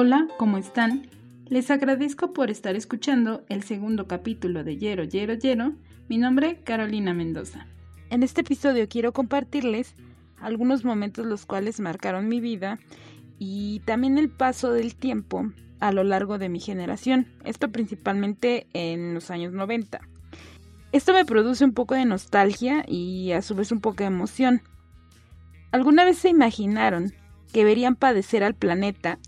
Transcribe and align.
Hola, 0.00 0.28
¿cómo 0.36 0.58
están? 0.58 1.08
Les 1.48 1.72
agradezco 1.72 2.32
por 2.32 2.52
estar 2.52 2.76
escuchando 2.76 3.44
el 3.48 3.64
segundo 3.64 4.06
capítulo 4.06 4.62
de 4.62 4.76
Yero, 4.76 5.02
Yero, 5.02 5.34
Yero. 5.34 5.72
Mi 6.08 6.18
nombre, 6.18 6.60
Carolina 6.62 7.14
Mendoza. 7.14 7.66
En 8.08 8.22
este 8.22 8.42
episodio 8.42 8.88
quiero 8.88 9.12
compartirles 9.12 9.96
algunos 10.40 10.84
momentos 10.84 11.26
los 11.26 11.46
cuales 11.46 11.80
marcaron 11.80 12.28
mi 12.28 12.40
vida 12.40 12.78
y 13.40 13.80
también 13.86 14.18
el 14.18 14.30
paso 14.30 14.72
del 14.72 14.94
tiempo 14.94 15.50
a 15.80 15.90
lo 15.90 16.04
largo 16.04 16.38
de 16.38 16.48
mi 16.48 16.60
generación, 16.60 17.26
esto 17.44 17.72
principalmente 17.72 18.68
en 18.74 19.14
los 19.14 19.32
años 19.32 19.52
90. 19.52 20.00
Esto 20.92 21.12
me 21.12 21.24
produce 21.24 21.64
un 21.64 21.72
poco 21.72 21.96
de 21.96 22.04
nostalgia 22.04 22.84
y 22.86 23.32
a 23.32 23.42
su 23.42 23.56
vez 23.56 23.72
un 23.72 23.80
poco 23.80 24.04
de 24.04 24.04
emoción. 24.04 24.62
¿Alguna 25.72 26.04
vez 26.04 26.18
se 26.18 26.28
imaginaron 26.28 27.14
que 27.52 27.64
verían 27.64 27.96
padecer 27.96 28.44
al 28.44 28.54
planeta 28.54 29.18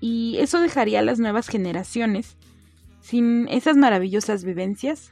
y 0.00 0.36
eso 0.38 0.60
dejaría 0.60 1.00
a 1.00 1.02
las 1.02 1.18
nuevas 1.18 1.48
generaciones 1.48 2.36
sin 3.00 3.48
esas 3.48 3.76
maravillosas 3.76 4.44
vivencias. 4.44 5.10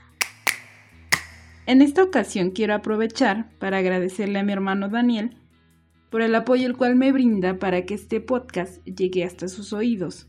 En 1.67 1.83
esta 1.83 2.03
ocasión 2.03 2.51
quiero 2.51 2.75
aprovechar 2.75 3.51
para 3.59 3.79
agradecerle 3.79 4.39
a 4.39 4.43
mi 4.43 4.53
hermano 4.53 4.89
Daniel 4.89 5.37
por 6.11 6.23
el 6.23 6.35
apoyo 6.35 6.67
el 6.67 6.77
cual 6.77 6.95
me 6.95 7.11
brinda 7.11 7.59
para 7.59 7.83
que 7.83 7.95
este 7.95 8.21
podcast 8.21 8.85
llegue 8.85 9.25
hasta 9.25 9.49
sus 9.49 9.73
oídos. 9.73 10.29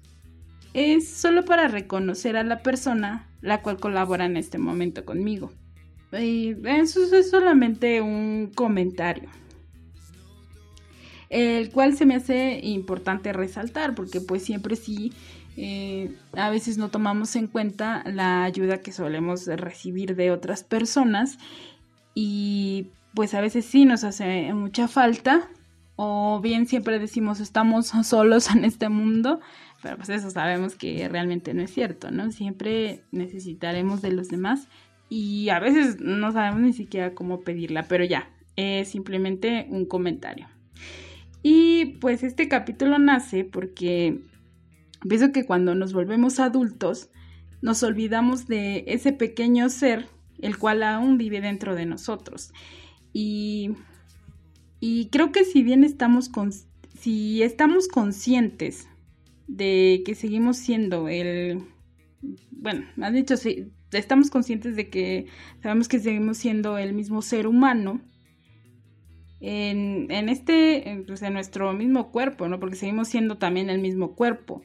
Es 0.74 1.08
solo 1.08 1.46
para 1.46 1.68
reconocer 1.68 2.38
a 2.38 2.44
la 2.44 2.64
persona 2.64 3.30
la 3.42 3.62
cual 3.62 3.80
colabora 3.80 4.26
en 4.26 4.38
este 4.38 4.58
momento 4.58 5.06
conmigo. 5.06 5.52
Y 6.12 6.56
eso 6.66 7.04
es 7.16 7.30
solamente 7.30 8.02
un 8.02 8.52
comentario 8.56 9.30
el 11.30 11.72
cual 11.72 11.96
se 11.96 12.06
me 12.06 12.16
hace 12.16 12.60
importante 12.64 13.34
resaltar 13.34 13.96
porque 13.96 14.22
pues 14.22 14.44
siempre 14.44 14.76
sí 14.76 15.12
eh, 15.58 16.16
a 16.34 16.50
veces 16.50 16.78
no 16.78 16.90
tomamos 16.90 17.36
en 17.36 17.48
cuenta 17.48 18.04
la 18.06 18.44
ayuda 18.44 18.82
que 18.82 18.92
solemos 18.92 19.48
recibir 19.48 20.16
de 20.16 20.32
otras 20.32 20.64
personas 20.64 21.40
y 22.14 22.88
pues 23.16 23.34
a 23.34 23.42
veces 23.42 23.66
sí 23.66 23.86
nos 23.86 24.04
hace 24.04 24.54
mucha 24.54 24.88
falta 24.88 25.50
o 25.96 26.40
bien 26.42 26.68
siempre 26.68 27.00
decimos 27.00 27.40
estamos 27.40 27.88
solos 28.04 28.52
en 28.52 28.64
este 28.66 28.88
mundo, 28.88 29.40
pero 29.82 29.98
pues 29.98 30.10
eso 30.10 30.30
sabemos 30.30 30.76
que 30.76 31.10
realmente 31.10 31.54
no 31.54 31.64
es 31.64 31.74
cierto, 31.74 32.12
¿no? 32.12 32.32
Siempre 32.32 33.02
necesitaremos 33.12 34.02
de 34.02 34.12
los 34.12 34.30
demás 34.30 34.68
y 35.10 35.50
a 35.50 35.60
veces 35.60 36.00
no 36.00 36.32
sabemos 36.32 36.62
ni 36.62 36.74
siquiera 36.74 37.16
cómo 37.16 37.42
pedirla, 37.42 37.88
pero 37.88 38.04
ya, 38.06 38.30
es 38.56 38.90
simplemente 38.90 39.66
un 39.70 39.86
comentario. 39.86 40.48
Y 41.50 41.86
pues 42.02 42.24
este 42.24 42.50
capítulo 42.50 43.00
nace 43.00 43.46
porque 43.46 44.20
pienso 45.08 45.32
que 45.32 45.46
cuando 45.46 45.76
nos 45.76 45.94
volvemos 45.94 46.42
adultos 46.42 47.10
nos 47.62 47.84
olvidamos 47.84 48.48
de 48.48 48.84
ese 48.88 49.14
pequeño 49.14 49.70
ser 49.70 50.10
el 50.42 50.58
cual 50.58 50.84
aún 50.84 51.18
vive 51.18 51.40
dentro 51.40 51.74
de 51.74 51.86
nosotros. 51.86 52.52
Y, 53.14 53.76
y 54.82 55.06
creo 55.06 55.32
que 55.32 55.46
si 55.46 55.64
bien 55.64 55.86
estamos, 55.86 56.28
con, 56.28 56.52
si 57.00 57.42
estamos 57.42 57.88
conscientes 57.88 58.90
de 59.48 60.04
que 60.06 60.16
seguimos 60.16 60.58
siendo 60.58 61.08
el, 61.08 61.64
bueno, 62.52 62.88
has 63.02 63.14
dicho, 63.14 63.38
si 63.38 63.72
estamos 63.94 64.30
conscientes 64.30 64.76
de 64.76 64.90
que 64.90 65.28
sabemos 65.64 65.88
que 65.88 66.00
seguimos 66.00 66.40
siendo 66.40 66.78
el 66.78 66.92
mismo 66.92 67.22
ser 67.22 67.48
humano, 67.48 68.02
en, 69.40 70.08
en 70.10 70.30
este, 70.30 71.04
pues 71.06 71.22
en 71.22 71.34
nuestro 71.34 71.74
mismo 71.74 72.12
cuerpo, 72.12 72.48
¿no? 72.48 72.60
Porque 72.60 72.76
seguimos 72.76 73.08
siendo 73.08 73.38
también 73.38 73.70
el 73.70 73.80
mismo 73.80 74.16
cuerpo. 74.16 74.64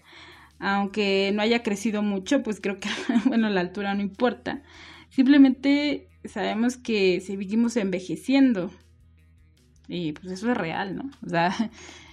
Aunque 0.58 1.32
no 1.34 1.42
haya 1.42 1.62
crecido 1.62 2.02
mucho, 2.02 2.42
pues 2.42 2.60
creo 2.60 2.78
que, 2.78 2.88
bueno, 3.26 3.50
la 3.50 3.60
altura 3.60 3.94
no 3.94 4.02
importa. 4.02 4.62
Simplemente 5.10 6.08
sabemos 6.24 6.76
que 6.76 7.20
seguimos 7.20 7.76
envejeciendo. 7.76 8.70
Y 9.88 10.12
pues 10.12 10.32
eso 10.32 10.50
es 10.50 10.56
real, 10.56 10.96
¿no? 10.96 11.10
O 11.24 11.28
sea, 11.28 11.52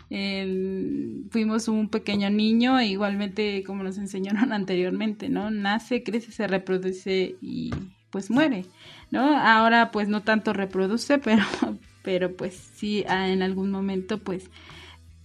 fuimos 1.30 1.68
un 1.68 1.90
pequeño 1.90 2.30
niño, 2.30 2.80
e 2.80 2.88
igualmente 2.88 3.64
como 3.64 3.84
nos 3.84 3.98
enseñaron 3.98 4.52
anteriormente, 4.54 5.30
¿no? 5.30 5.52
Nace, 5.52 6.04
crece, 6.04 6.32
se 6.32 6.48
reproduce 6.48 7.36
y 7.42 7.72
pues 8.10 8.32
muere, 8.32 8.66
¿no? 9.12 9.38
Ahora 9.38 9.92
pues 9.92 10.10
no 10.10 10.24
tanto 10.24 10.52
reproduce, 10.52 11.20
pero, 11.20 11.44
pero 12.04 12.36
pues 12.36 12.56
sí 12.56 13.04
ah, 13.08 13.30
en 13.30 13.42
algún 13.42 13.72
momento 13.72 14.20
pues 14.20 14.50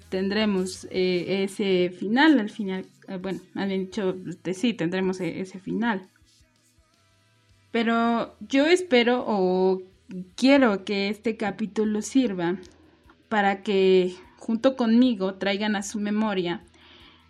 tendremos 0.09 0.87
eh, 0.91 1.45
ese 1.45 1.91
final 1.91 2.39
al 2.41 2.51
final 2.51 2.87
eh, 3.09 3.17
bueno 3.17 3.41
han 3.55 3.69
dicho 3.69 4.17
este, 4.29 4.55
sí 4.55 4.75
tendremos 4.75 5.21
e, 5.21 5.41
ese 5.41 5.59
final. 5.61 6.09
Pero 7.71 8.37
yo 8.39 8.67
espero 8.67 9.25
o 9.27 9.83
quiero 10.37 10.85
que 10.85 11.09
este 11.09 11.37
capítulo 11.37 12.03
sirva 12.03 12.57
para 13.29 13.63
que 13.63 14.15
junto 14.39 14.77
conmigo 14.77 15.35
traigan 15.35 15.75
a 15.75 15.83
su 15.83 15.99
memoria 15.99 16.63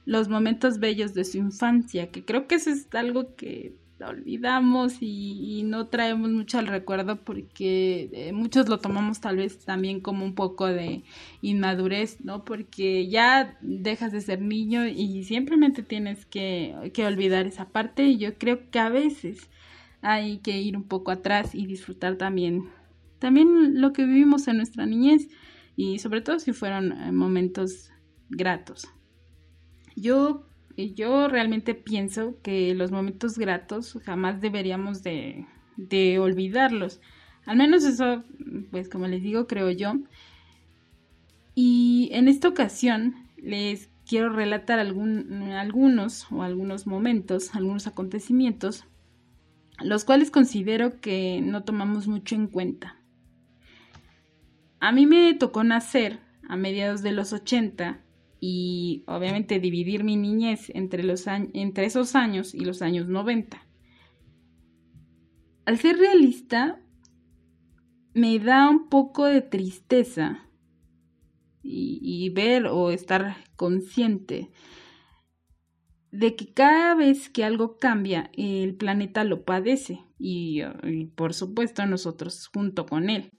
los 0.05 0.29
momentos 0.29 0.81
bellos 0.81 1.15
de 1.15 1.25
su 1.25 1.39
infancia, 1.39 2.11
que 2.11 2.25
creo 2.25 2.47
que 2.47 2.57
eso 2.57 2.71
es 2.71 2.87
algo 2.95 3.35
que 3.37 3.75
olvidamos 4.01 4.97
y, 5.01 5.63
no 5.65 5.87
traemos 5.87 6.31
mucho 6.31 6.59
al 6.59 6.67
recuerdo 6.67 7.25
porque 7.25 8.11
eh, 8.13 8.33
muchos 8.33 8.69
lo 8.69 8.79
tomamos 8.79 9.21
tal 9.21 9.37
vez 9.37 9.65
también 9.65 10.01
como 10.01 10.25
un 10.25 10.35
poco 10.35 10.67
de 10.67 11.03
inmadurez, 11.43 12.19
¿no? 12.25 12.45
Porque 12.45 13.09
ya 13.09 13.57
dejas 13.63 14.13
de 14.13 14.21
ser 14.21 14.41
niño 14.41 14.87
y 14.87 15.25
simplemente 15.25 15.83
tienes 15.83 16.27
que, 16.27 16.91
que 16.93 17.07
olvidar 17.07 17.47
esa 17.47 17.69
parte 17.69 18.05
y 18.05 18.19
yo 18.19 18.37
creo 18.37 18.71
que 18.71 18.79
a 18.79 18.89
veces 18.89 19.49
hay 20.03 20.39
que 20.39 20.61
ir 20.61 20.77
un 20.77 20.85
poco 20.85 21.11
atrás 21.11 21.55
y 21.55 21.67
disfrutar 21.67 22.17
también, 22.17 22.69
también 23.19 23.81
lo 23.81 23.93
que 23.93 24.05
vivimos 24.05 24.49
en 24.49 24.59
nuestra 24.59 24.87
niñez 24.87 25.29
y 25.77 25.99
sobre 25.99 26.21
todo 26.21 26.39
si 26.39 26.53
fueron 26.53 26.93
eh, 26.93 27.13
momentos 27.13 27.91
gratos. 28.29 28.87
Yo 29.97 30.47
yo 30.77 31.29
realmente 31.29 31.75
pienso 31.75 32.37
que 32.43 32.75
los 32.75 32.91
momentos 32.91 33.39
gratos 33.39 33.99
jamás 34.05 34.41
deberíamos 34.41 35.03
de, 35.03 35.47
de 35.77 36.19
olvidarlos. 36.19 37.01
Al 37.47 37.57
menos 37.57 37.85
eso, 37.85 38.25
pues 38.71 38.89
como 38.89 39.07
les 39.07 39.23
digo, 39.23 39.47
creo 39.47 39.71
yo. 39.71 39.95
Y 41.55 42.09
en 42.13 42.29
esta 42.29 42.49
ocasión 42.49 43.15
les 43.37 43.91
quiero 44.07 44.31
relatar 44.31 44.79
algunos 44.79 46.31
o 46.33 46.43
algunos 46.43 46.87
momentos, 46.87 47.55
algunos 47.55 47.87
acontecimientos, 47.87 48.85
los 49.83 50.05
cuales 50.05 50.31
considero 50.31 51.01
que 51.01 51.41
no 51.43 51.65
tomamos 51.65 52.09
mucho 52.09 52.35
en 52.35 52.49
cuenta. 52.49 52.97
A 54.81 54.93
mí 54.93 55.07
me 55.07 55.33
tocó 55.35 55.65
nacer 55.65 56.19
a 56.49 56.57
mediados 56.57 57.03
de 57.03 57.13
los 57.13 57.33
80 57.33 58.04
y 58.47 59.05
obviamente 59.07 59.59
dividir 59.59 60.05
mi 60.05 60.17
niñez 60.17 60.71
entre, 60.75 61.03
los 61.03 61.27
entre 61.27 61.87
esos 61.87 62.15
años 62.15 62.55
y 62.55 62.61
los 62.61 62.83
años 62.83 63.09
90. 63.09 63.67
Al 65.65 65.79
ser 65.79 65.97
realista, 65.97 66.79
me 68.13 68.39
da 68.39 68.69
un 68.69 68.91
poco 68.91 69.25
de 69.25 69.41
tristeza 69.41 70.47
y, 71.63 72.29
ver 72.35 72.67
o 72.67 72.91
estar 72.91 73.39
consciente 73.57 74.51
de 76.11 76.37
que 76.37 76.53
cada 76.53 76.95
vez 76.95 77.31
que 77.31 77.45
algo 77.45 77.79
cambia, 77.79 78.31
el 78.37 78.75
planeta 78.75 79.25
lo 79.25 79.47
padece 79.47 80.05
y 80.19 80.61
por 81.17 81.33
supuesto 81.33 81.87
nosotros 81.87 82.51
junto 82.53 82.85
con 82.85 83.09
él. 83.09 83.31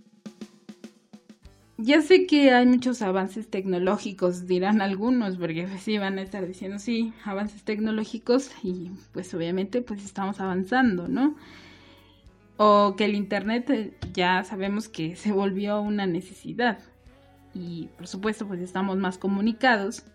Ya 1.77 2.01
sé 2.01 2.25
que 2.25 2.53
hay 2.53 2.65
muchos 2.65 3.01
avances 3.01 3.49
tecnológicos, 3.49 4.47
dirán 4.47 4.81
algunos, 4.81 5.35
porque 5.35 5.67
pues, 5.67 5.81
sí 5.81 5.97
van 5.97 6.17
a 6.19 6.21
estar 6.21 6.47
diciendo, 6.47 6.79
sí, 6.79 7.13
avances 7.25 7.63
tecnológicos 7.63 8.49
y 8.63 8.91
pues 9.11 9.33
obviamente 9.33 9.81
pues 9.81 10.03
estamos 10.05 10.39
avanzando, 10.39 11.09
¿no? 11.09 11.35
O 12.55 12.95
que 12.95 13.03
el 13.05 13.15
Internet 13.15 13.69
eh, 13.71 13.93
ya 14.13 14.45
sabemos 14.45 14.87
que 14.87 15.17
se 15.17 15.33
volvió 15.33 15.81
una 15.81 16.05
necesidad 16.05 16.79
y 17.53 17.89
por 17.97 18.07
supuesto 18.07 18.47
pues 18.47 18.61
estamos 18.61 18.97
más 18.97 19.17
comunicados 19.17 20.05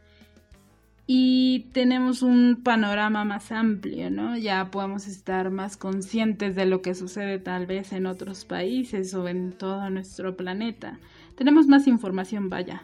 y 1.06 1.66
tenemos 1.72 2.22
un 2.22 2.62
panorama 2.62 3.24
más 3.26 3.52
amplio, 3.52 4.10
¿no? 4.10 4.38
Ya 4.38 4.70
podemos 4.70 5.06
estar 5.06 5.50
más 5.50 5.76
conscientes 5.76 6.56
de 6.56 6.64
lo 6.64 6.80
que 6.80 6.94
sucede 6.94 7.38
tal 7.38 7.66
vez 7.66 7.92
en 7.92 8.06
otros 8.06 8.46
países 8.46 9.12
o 9.12 9.28
en 9.28 9.52
todo 9.52 9.90
nuestro 9.90 10.38
planeta 10.38 10.98
tenemos 11.40 11.68
más 11.68 11.86
información, 11.86 12.50
vaya. 12.50 12.82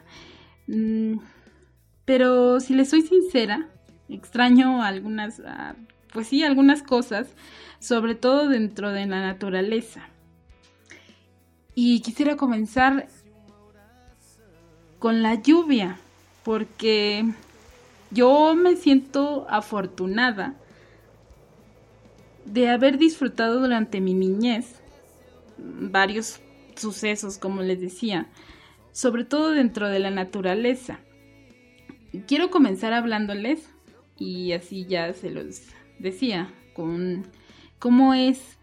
Mm, 0.65 1.19
pero 2.05 2.59
si 2.59 2.73
les 2.73 2.89
soy 2.89 3.03
sincera, 3.03 3.69
extraño 4.09 4.81
algunas, 4.81 5.39
ah, 5.45 5.75
pues 6.11 6.25
sí, 6.25 6.43
algunas 6.43 6.81
cosas, 6.81 7.27
sobre 7.77 8.15
todo 8.15 8.49
dentro 8.49 8.91
de 8.91 9.05
la 9.05 9.21
naturaleza. 9.21 10.09
Y 11.75 12.01
quisiera 12.01 12.35
comenzar 12.35 13.07
con 14.97 15.21
la 15.21 15.35
lluvia, 15.35 15.99
porque 16.43 17.31
yo 18.09 18.55
me 18.55 18.75
siento 18.75 19.45
afortunada 19.51 20.55
de 22.45 22.69
haber 22.69 22.97
disfrutado 22.97 23.59
durante 23.59 24.01
mi 24.01 24.15
niñez 24.15 24.81
varios 25.59 26.41
sucesos, 26.77 27.37
como 27.37 27.61
les 27.61 27.79
decía, 27.79 28.27
sobre 28.91 29.25
todo 29.25 29.51
dentro 29.51 29.89
de 29.89 29.99
la 29.99 30.11
naturaleza. 30.11 30.99
Quiero 32.27 32.49
comenzar 32.49 32.93
hablándoles, 32.93 33.69
y 34.17 34.53
así 34.53 34.85
ya 34.85 35.13
se 35.13 35.29
los 35.29 35.61
decía, 35.99 36.51
con 36.73 37.27
cómo 37.79 38.13
es 38.13 38.57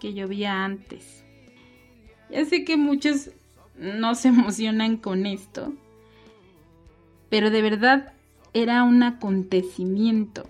que 0.00 0.14
llovía 0.14 0.64
antes. 0.64 1.24
Ya 2.30 2.44
sé 2.44 2.64
que 2.64 2.76
muchos 2.76 3.30
no 3.76 4.14
se 4.14 4.28
emocionan 4.34 4.96
con 4.96 5.26
esto, 5.26 5.72
pero 7.28 7.50
de 7.50 7.62
verdad 7.62 8.12
era 8.52 8.84
un 8.84 9.02
acontecimiento. 9.02 10.44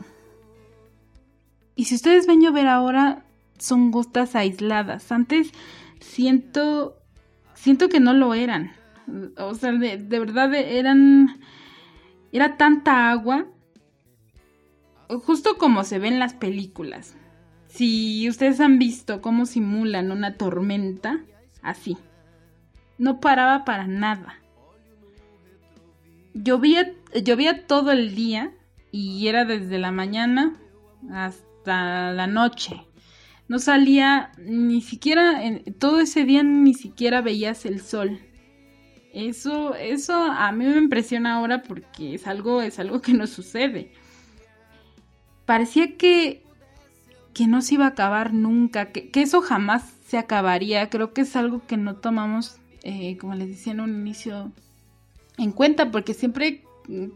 Y 1.76 1.86
si 1.86 1.94
ustedes 1.94 2.26
ven 2.26 2.42
llover 2.42 2.66
ahora, 2.66 3.24
son 3.58 3.90
gotas 3.90 4.36
aisladas. 4.36 5.10
Antes 5.10 5.52
siento, 6.04 6.96
siento 7.54 7.88
que 7.88 8.00
no 8.00 8.12
lo 8.12 8.34
eran. 8.34 8.72
O 9.38 9.54
sea, 9.54 9.72
de, 9.72 9.96
de 9.96 10.18
verdad 10.18 10.54
eran, 10.54 11.40
era 12.32 12.56
tanta 12.56 13.10
agua, 13.10 13.46
justo 15.08 15.58
como 15.58 15.84
se 15.84 15.98
ve 15.98 16.08
en 16.08 16.18
las 16.18 16.34
películas. 16.34 17.16
Si 17.68 18.28
ustedes 18.28 18.60
han 18.60 18.78
visto 18.78 19.20
cómo 19.20 19.46
simulan 19.46 20.12
una 20.12 20.36
tormenta, 20.36 21.24
así. 21.62 21.96
No 22.98 23.20
paraba 23.20 23.64
para 23.64 23.86
nada. 23.86 24.38
Llovía, 26.34 26.92
llovía 27.24 27.66
todo 27.66 27.90
el 27.90 28.14
día 28.14 28.52
y 28.92 29.26
era 29.26 29.44
desde 29.44 29.78
la 29.78 29.90
mañana 29.90 30.54
hasta 31.10 32.12
la 32.12 32.26
noche. 32.26 32.86
No 33.48 33.58
salía 33.58 34.32
ni 34.38 34.80
siquiera, 34.80 35.40
todo 35.78 36.00
ese 36.00 36.24
día 36.24 36.42
ni 36.42 36.74
siquiera 36.74 37.20
veías 37.20 37.66
el 37.66 37.80
sol. 37.80 38.20
Eso, 39.12 39.74
eso 39.76 40.14
a 40.14 40.50
mí 40.50 40.64
me 40.64 40.76
impresiona 40.76 41.36
ahora 41.36 41.62
porque 41.62 42.14
es 42.14 42.26
algo, 42.26 42.62
es 42.62 42.78
algo 42.78 43.00
que 43.00 43.12
no 43.12 43.26
sucede. 43.26 43.92
Parecía 45.46 45.96
que, 45.96 46.42
que 47.32 47.46
no 47.46 47.62
se 47.62 47.74
iba 47.74 47.84
a 47.84 47.88
acabar 47.88 48.32
nunca, 48.32 48.90
que, 48.90 49.10
eso 49.14 49.40
jamás 49.40 49.84
se 50.06 50.18
acabaría. 50.18 50.90
Creo 50.90 51.12
que 51.12 51.20
es 51.20 51.36
algo 51.36 51.64
que 51.66 51.76
no 51.76 51.96
tomamos, 51.96 52.58
eh, 52.82 53.16
como 53.18 53.34
les 53.34 53.48
decía 53.48 53.72
en 53.72 53.80
un 53.80 54.00
inicio, 54.00 54.50
en 55.38 55.52
cuenta 55.52 55.90
porque 55.90 56.14
siempre 56.14 56.64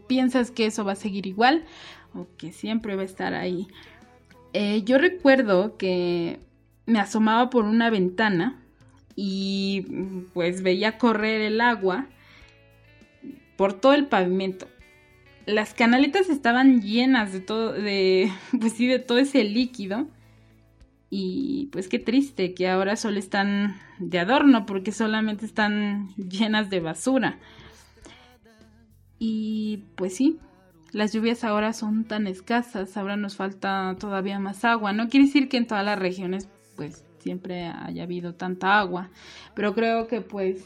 piensas 0.07 0.51
que 0.51 0.67
eso 0.67 0.85
va 0.85 0.93
a 0.93 0.95
seguir 0.95 1.25
igual 1.27 1.65
o 2.13 2.27
que 2.37 2.51
siempre 2.51 2.95
va 2.95 3.01
a 3.01 3.05
estar 3.05 3.33
ahí. 3.33 3.67
Eh, 4.53 4.83
yo 4.83 4.97
recuerdo 4.97 5.77
que 5.77 6.39
me 6.85 6.99
asomaba 6.99 7.49
por 7.49 7.65
una 7.65 7.89
ventana 7.89 8.59
y 9.15 9.85
pues 10.33 10.63
veía 10.63 10.97
correr 10.97 11.41
el 11.41 11.61
agua 11.61 12.07
por 13.57 13.73
todo 13.73 13.93
el 13.93 14.07
pavimento. 14.07 14.67
Las 15.45 15.73
canaletas 15.73 16.29
estaban 16.29 16.81
llenas 16.81 17.33
de 17.33 17.41
todo, 17.41 17.73
de, 17.73 18.31
pues 18.59 18.73
sí, 18.73 18.87
de 18.87 18.99
todo 18.99 19.17
ese 19.17 19.43
líquido. 19.43 20.07
Y 21.11 21.69
pues 21.71 21.87
qué 21.87 21.99
triste 21.99 22.53
que 22.53 22.69
ahora 22.69 22.95
solo 22.95 23.17
están 23.17 23.75
de 23.97 24.19
adorno 24.19 24.65
porque 24.65 24.91
solamente 24.91 25.45
están 25.45 26.15
llenas 26.15 26.69
de 26.69 26.79
basura. 26.79 27.39
Y 29.17 29.83
pues 29.95 30.15
sí, 30.15 30.39
las 30.91 31.13
lluvias 31.13 31.43
ahora 31.43 31.73
son 31.73 32.05
tan 32.05 32.27
escasas, 32.27 32.97
ahora 32.97 33.15
nos 33.15 33.35
falta 33.35 33.95
todavía 33.99 34.39
más 34.39 34.65
agua. 34.65 34.93
No 34.93 35.09
quiere 35.09 35.27
decir 35.27 35.49
que 35.49 35.57
en 35.57 35.67
todas 35.67 35.85
las 35.85 35.99
regiones 35.99 36.47
pues 36.75 37.03
siempre 37.19 37.65
haya 37.65 38.03
habido 38.03 38.33
tanta 38.35 38.79
agua, 38.79 39.09
pero 39.53 39.75
creo 39.75 40.07
que 40.07 40.21
pues 40.21 40.63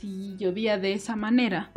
si 0.00 0.36
llovía 0.36 0.78
de 0.78 0.92
esa 0.92 1.16
manera, 1.16 1.70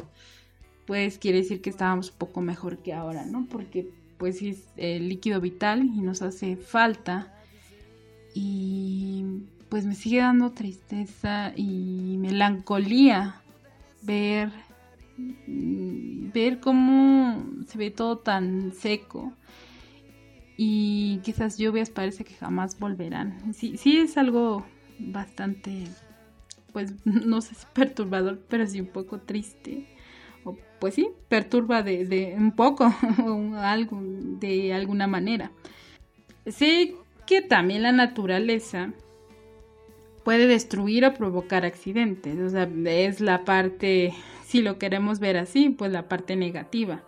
pues 0.85 1.17
quiere 1.17 1.39
decir 1.39 1.61
que 1.61 1.69
estábamos 1.69 2.11
un 2.11 2.17
poco 2.17 2.41
mejor 2.41 2.79
que 2.79 2.93
ahora, 2.93 3.25
¿no? 3.25 3.47
Porque 3.49 3.89
pues 4.17 4.41
es 4.41 4.67
el 4.75 5.07
líquido 5.07 5.39
vital 5.39 5.83
y 5.83 6.01
nos 6.01 6.21
hace 6.21 6.57
falta. 6.57 7.33
Y 8.33 9.25
pues 9.69 9.85
me 9.85 9.95
sigue 9.95 10.19
dando 10.19 10.51
tristeza 10.51 11.53
y 11.55 12.17
melancolía 12.19 13.41
ver 14.01 14.51
ver 15.47 16.59
cómo 16.59 17.43
se 17.67 17.77
ve 17.77 17.91
todo 17.91 18.17
tan 18.19 18.73
seco 18.73 19.33
y 20.61 21.21
esas 21.25 21.57
lluvias 21.57 21.89
parece 21.89 22.25
que 22.25 22.33
jamás 22.33 22.77
volverán. 22.77 23.53
Sí, 23.53 23.77
sí 23.77 23.97
es 23.97 24.17
algo 24.17 24.65
bastante, 24.99 25.85
pues 26.73 26.93
no 27.05 27.39
sé 27.39 27.55
si 27.55 27.65
perturbador, 27.73 28.41
pero 28.49 28.67
sí 28.67 28.81
un 28.81 28.87
poco 28.87 29.19
triste. 29.19 29.85
O, 30.43 30.57
pues 30.79 30.95
sí, 30.95 31.07
perturba 31.29 31.81
de, 31.81 32.05
de 32.05 32.35
un 32.37 32.51
poco 32.51 32.93
o 33.25 33.55
algo 33.55 34.01
de 34.03 34.73
alguna 34.73 35.07
manera. 35.07 35.51
Sé 36.45 36.93
que 37.25 37.41
también 37.41 37.83
la 37.83 37.93
naturaleza 37.93 38.91
puede 40.25 40.45
destruir 40.45 41.05
o 41.05 41.13
provocar 41.13 41.63
accidentes. 41.63 42.37
O 42.37 42.49
sea, 42.49 42.69
es 42.85 43.21
la 43.21 43.45
parte 43.45 44.13
si 44.49 44.63
lo 44.63 44.79
queremos 44.79 45.19
ver 45.19 45.37
así, 45.37 45.69
pues 45.69 45.91
la 45.91 46.07
parte 46.07 46.35
negativa. 46.35 47.03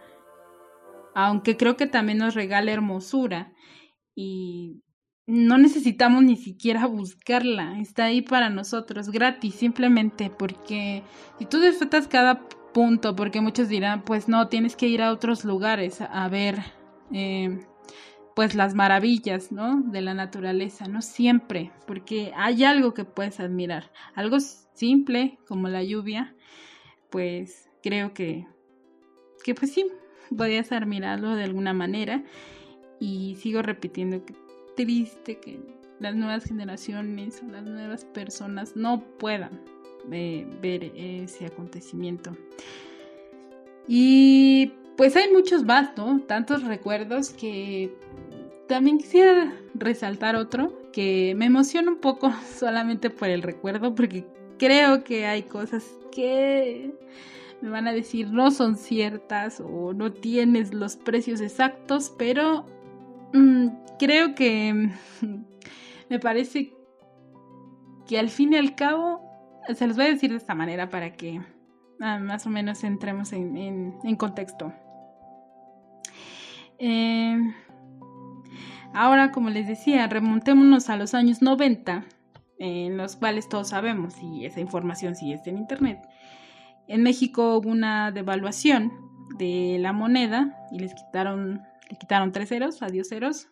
Aunque 1.15 1.57
creo 1.57 1.75
que 1.75 1.87
también 1.87 2.19
nos 2.19 2.35
regala 2.35 2.71
hermosura 2.71 3.51
y 4.13 4.83
no 5.25 5.57
necesitamos 5.57 6.21
ni 6.21 6.35
siquiera 6.35 6.85
buscarla, 6.85 7.79
está 7.79 8.05
ahí 8.05 8.21
para 8.21 8.51
nosotros, 8.51 9.09
gratis, 9.09 9.55
simplemente 9.55 10.29
porque 10.29 11.01
si 11.39 11.45
tú 11.45 11.59
disfrutas 11.59 12.07
cada 12.07 12.47
punto, 12.75 13.15
porque 13.15 13.41
muchos 13.41 13.69
dirán, 13.69 14.03
pues 14.03 14.27
no, 14.27 14.47
tienes 14.47 14.75
que 14.75 14.87
ir 14.87 15.01
a 15.01 15.11
otros 15.11 15.43
lugares 15.43 15.99
a 15.99 16.29
ver, 16.29 16.59
eh, 17.11 17.57
pues 18.35 18.53
las 18.53 18.75
maravillas, 18.75 19.51
¿no? 19.51 19.81
De 19.81 20.01
la 20.01 20.13
naturaleza, 20.13 20.87
no 20.87 21.01
siempre, 21.01 21.71
porque 21.87 22.33
hay 22.35 22.65
algo 22.65 22.93
que 22.93 23.03
puedes 23.03 23.39
admirar, 23.39 23.91
algo 24.13 24.37
simple 24.39 25.39
como 25.47 25.69
la 25.69 25.81
lluvia, 25.81 26.35
pues 27.11 27.69
creo 27.83 28.13
que, 28.15 28.47
que 29.43 29.53
pues 29.53 29.71
sí, 29.73 29.85
podías 30.35 30.71
admirarlo 30.71 31.35
de 31.35 31.43
alguna 31.43 31.73
manera. 31.73 32.23
Y 32.99 33.35
sigo 33.39 33.61
repitiendo 33.61 34.25
que 34.25 34.33
triste 34.75 35.39
que 35.39 35.59
las 35.99 36.15
nuevas 36.15 36.45
generaciones 36.45 37.41
las 37.51 37.63
nuevas 37.63 38.05
personas 38.05 38.75
no 38.75 39.03
puedan 39.19 39.61
eh, 40.11 40.47
ver 40.61 40.91
ese 40.95 41.45
acontecimiento. 41.45 42.35
Y 43.87 44.71
pues 44.97 45.15
hay 45.15 45.31
muchos 45.31 45.63
más, 45.63 45.97
¿no? 45.97 46.21
Tantos 46.21 46.63
recuerdos 46.63 47.31
que 47.31 47.93
también 48.67 48.99
quisiera 48.99 49.53
resaltar 49.73 50.35
otro 50.35 50.81
que 50.91 51.33
me 51.35 51.45
emociona 51.45 51.91
un 51.91 51.97
poco 51.97 52.31
solamente 52.57 53.09
por 53.09 53.29
el 53.29 53.41
recuerdo 53.41 53.95
porque 53.95 54.25
creo 54.61 55.03
que 55.03 55.25
hay 55.25 55.41
cosas 55.41 55.83
que 56.11 56.93
me 57.61 57.69
van 57.69 57.87
a 57.87 57.93
decir 57.93 58.31
no 58.31 58.51
son 58.51 58.77
ciertas 58.77 59.59
o 59.59 59.91
no 59.91 60.13
tienes 60.13 60.71
los 60.71 60.97
precios 60.97 61.41
exactos, 61.41 62.13
pero 62.15 62.67
mm, 63.33 63.69
creo 63.97 64.35
que 64.35 64.91
me 66.09 66.19
parece 66.19 66.75
que 68.07 68.19
al 68.19 68.29
fin 68.29 68.53
y 68.53 68.57
al 68.57 68.75
cabo 68.75 69.23
se 69.73 69.87
los 69.87 69.97
voy 69.97 70.05
a 70.05 70.09
decir 70.09 70.29
de 70.29 70.37
esta 70.37 70.53
manera 70.53 70.91
para 70.91 71.13
que 71.13 71.41
ah, 71.99 72.19
más 72.19 72.45
o 72.45 72.51
menos 72.51 72.83
entremos 72.83 73.33
en, 73.33 74.15
contexto. 74.15 74.73
Eh, 76.77 77.35
ahora, 78.93 79.31
como 79.31 79.49
les 79.49 79.67
decía, 79.67 80.05
remontémonos 80.05 80.87
a 80.91 80.97
los 80.97 81.15
años 81.15 81.41
90 81.41 82.05
en 82.61 82.95
los 82.95 83.15
cuales 83.15 83.49
todos 83.49 83.69
sabemos, 83.69 84.13
y 84.21 84.45
esa 84.45 84.59
información 84.59 85.15
sí 85.15 85.33
está 85.33 85.49
en 85.49 85.57
Internet. 85.57 86.07
En 86.87 87.01
México 87.01 87.57
hubo 87.57 87.69
una 87.69 88.11
devaluación 88.11 88.91
de 89.39 89.77
la 89.79 89.93
moneda 89.93 90.55
y 90.71 90.77
les 90.77 90.93
quitaron, 90.93 91.63
le 91.89 91.97
quitaron 91.97 92.31
tres 92.31 92.49
ceros, 92.49 92.83
adiós 92.83 93.09
ceros. 93.09 93.47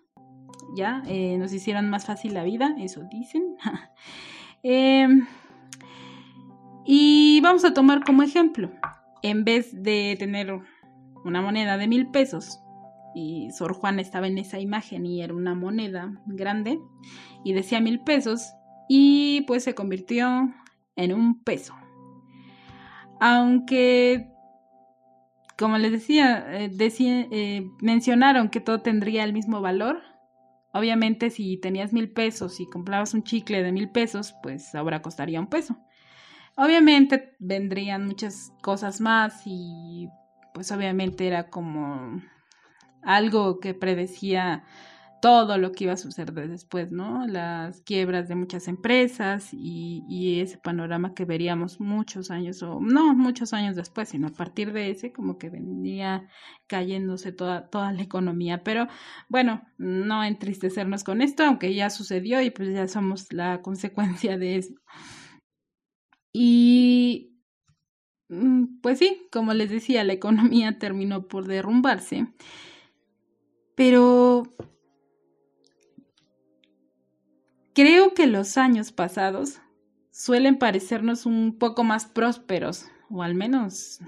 Ya, 0.76 1.02
eh, 1.08 1.38
nos 1.40 1.52
hicieron 1.54 1.90
más 1.90 2.06
fácil 2.06 2.36
la 2.36 2.44
vida, 2.44 2.76
eso 2.78 3.02
dicen. 3.10 3.56
Em, 4.62 5.26
y 6.86 7.40
vamos 7.42 7.64
a 7.64 7.74
tomar 7.74 8.04
como 8.04 8.24
ejemplo, 8.24 8.70
en 9.24 9.46
vez 9.46 9.72
de 9.72 10.18
tener 10.20 10.54
una 11.24 11.42
moneda 11.42 11.78
de 11.78 11.88
mil 11.88 12.12
pesos, 12.12 12.60
y 13.16 13.50
Sor 13.52 13.74
Juan 13.74 14.00
estaba 14.00 14.28
en 14.28 14.38
esa 14.38 14.60
imagen 14.60 15.06
y 15.06 15.24
era 15.24 15.34
una 15.34 15.56
moneda 15.56 16.12
grande 16.26 16.78
y 17.44 17.54
decía 17.54 17.80
mil 17.80 18.02
pesos, 18.02 18.54
y 18.90 19.42
pues 19.42 19.64
se 19.64 19.74
convirtió 19.74 20.54
en 20.98 21.14
un 21.14 21.42
peso. 21.44 21.74
Aunque 23.22 24.30
como 25.60 25.78
les 25.78 25.92
decía, 25.92 26.46
eh, 26.58 26.72
eh, 26.80 27.70
mencionaron 27.82 28.48
que 28.48 28.62
todo 28.62 28.82
tendría 28.82 29.26
el 29.26 29.34
mismo 29.34 29.60
valor. 29.60 30.02
Obviamente 30.74 31.30
si 31.30 31.58
tenías 31.58 31.92
mil 31.92 32.12
pesos 32.12 32.62
y 32.62 32.70
comprabas 32.70 33.14
un 33.14 33.24
chicle 33.24 33.62
de 33.62 33.74
mil 33.74 33.90
pesos, 33.90 34.34
pues 34.42 34.74
ahora 34.74 35.02
costaría 35.02 35.40
un 35.40 35.48
peso. 35.48 35.78
Obviamente 36.56 37.36
vendrían 37.40 38.06
muchas 38.06 38.54
cosas 38.62 39.02
más 39.02 39.42
y 39.46 40.08
pues 40.54 40.72
obviamente 40.72 41.28
era 41.28 41.50
como 41.50 42.22
algo 43.02 43.60
que 43.60 43.74
predecía 43.74 44.64
todo 45.22 45.58
lo 45.58 45.72
que 45.72 45.86
iba 45.86 45.94
a 45.94 45.98
suceder 45.98 46.34
después, 46.48 46.92
¿no? 46.92 47.28
Las 47.28 47.82
quiebras 47.82 48.28
de 48.28 48.36
muchas 48.36 48.68
empresas 48.68 49.50
y, 49.52 50.40
ese 50.42 50.58
panorama 50.58 51.14
que 51.14 51.26
veríamos 51.26 51.80
muchos 51.80 52.32
años, 52.32 52.64
o 52.64 52.80
no 52.80 53.14
muchos 53.16 53.54
años 53.54 53.76
después, 53.76 54.10
sino 54.10 54.28
a 54.28 54.32
partir 54.32 54.74
de 54.74 54.92
ese, 54.92 55.12
como 55.12 55.38
que 55.38 55.50
venía 55.50 56.30
cayéndose 56.68 57.32
toda, 57.32 57.70
toda 57.70 57.92
la 57.92 58.02
economía. 58.02 58.64
Pero 58.64 58.88
bueno, 59.28 59.64
no 59.78 60.24
entristecernos 60.24 61.04
con 61.04 61.22
esto, 61.22 61.44
aunque 61.44 61.74
ya 61.74 61.90
sucedió 61.90 62.42
y 62.42 62.52
pues 62.52 62.74
ya 62.74 62.88
somos 62.88 63.32
la 63.34 63.62
consecuencia 63.62 64.38
de 64.38 64.58
eso. 64.58 64.74
Y 66.34 67.36
mm, 68.30 68.80
pues 68.82 69.00
sí, 69.00 69.28
como 69.32 69.54
les 69.54 69.70
decía, 69.70 70.04
la 70.04 70.14
economía 70.14 70.78
terminó 70.80 71.28
por 71.28 71.46
derrumbarse. 71.48 72.28
Pero 73.76 74.44
Creo 77.80 78.14
que 78.14 78.28
los 78.28 78.58
años 78.58 78.92
pasados 78.92 79.62
suelen 80.12 80.58
parecernos 80.58 81.26
un 81.26 81.58
poco 81.58 81.86
más 81.86 82.08
prósperos, 82.08 82.92
o 83.10 83.24
al 83.24 83.36
menos, 83.36 84.02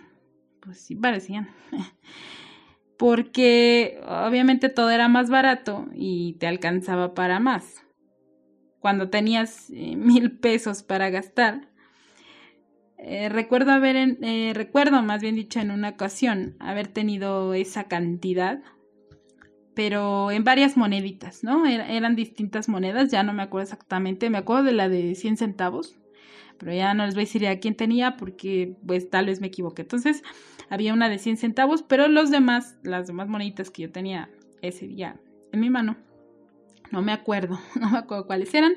pues 0.59 0.81
sí 0.81 0.93
parecían. 0.93 1.47
Porque 2.97 4.01
obviamente 4.05 4.67
todo 4.67 4.89
era 4.89 5.07
más 5.07 5.29
barato 5.29 5.87
y 5.93 6.33
te 6.33 6.47
alcanzaba 6.47 7.13
para 7.13 7.39
más. 7.39 7.85
Cuando 8.81 9.09
tenías 9.09 9.69
eh, 9.69 9.95
mil 9.95 10.37
pesos 10.37 10.83
para 10.83 11.09
gastar, 11.09 11.69
eh, 12.97 13.29
recuerdo 13.29 13.71
haber, 13.71 13.95
eh, 14.21 14.51
recuerdo 14.53 15.01
más 15.01 15.21
bien 15.21 15.35
dicho 15.35 15.61
en 15.61 15.71
una 15.71 15.91
ocasión, 15.91 16.57
haber 16.59 16.89
tenido 16.89 17.53
esa 17.53 17.85
cantidad 17.85 18.61
pero 19.73 20.31
en 20.31 20.43
varias 20.43 20.75
moneditas, 20.77 21.43
¿no? 21.43 21.65
eran 21.65 22.15
distintas 22.15 22.67
monedas, 22.67 23.09
ya 23.11 23.23
no 23.23 23.33
me 23.33 23.43
acuerdo 23.43 23.63
exactamente, 23.63 24.29
me 24.29 24.37
acuerdo 24.37 24.63
de 24.63 24.73
la 24.73 24.89
de 24.89 25.15
100 25.15 25.37
centavos, 25.37 25.97
pero 26.57 26.73
ya 26.73 26.93
no 26.93 27.05
les 27.05 27.15
voy 27.15 27.23
a 27.23 27.25
decir 27.25 27.47
a 27.47 27.59
quién 27.59 27.75
tenía 27.75 28.17
porque 28.17 28.75
pues 28.85 29.09
tal 29.09 29.25
vez 29.25 29.41
me 29.41 29.47
equivoqué. 29.47 29.81
Entonces 29.81 30.21
había 30.69 30.93
una 30.93 31.09
de 31.09 31.17
100 31.17 31.37
centavos, 31.37 31.81
pero 31.81 32.07
los 32.07 32.29
demás, 32.29 32.77
las 32.83 33.07
demás 33.07 33.27
moneditas 33.27 33.71
que 33.71 33.83
yo 33.83 33.91
tenía 33.91 34.29
ese 34.61 34.87
día 34.87 35.19
en 35.51 35.59
mi 35.59 35.69
mano, 35.71 35.97
no 36.91 37.01
me 37.01 37.13
acuerdo, 37.13 37.59
no 37.79 37.89
me 37.89 37.97
acuerdo 37.97 38.27
cuáles 38.27 38.53
eran, 38.53 38.73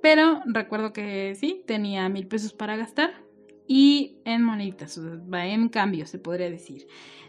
pero 0.00 0.42
recuerdo 0.46 0.92
que 0.92 1.34
sí, 1.34 1.62
tenía 1.66 2.08
mil 2.08 2.28
pesos 2.28 2.52
para 2.52 2.76
gastar 2.76 3.10
y 3.66 4.18
en 4.24 4.44
moneditas, 4.44 4.98
en 5.32 5.68
cambio 5.68 6.06
se 6.06 6.18
podría 6.18 6.48
decir 6.48 6.86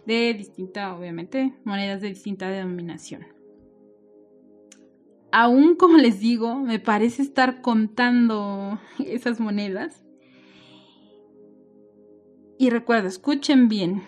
de 0.09 0.33
distinta, 0.33 0.95
obviamente, 0.95 1.53
monedas 1.63 2.01
de 2.01 2.09
distinta 2.09 2.49
denominación. 2.49 3.27
Aún 5.31 5.75
como 5.75 5.97
les 5.97 6.19
digo, 6.19 6.55
me 6.55 6.79
parece 6.79 7.21
estar 7.21 7.61
contando 7.61 8.79
esas 9.05 9.39
monedas. 9.39 10.03
Y 12.57 12.71
recuerdo, 12.71 13.07
escuchen 13.07 13.69
bien, 13.69 14.01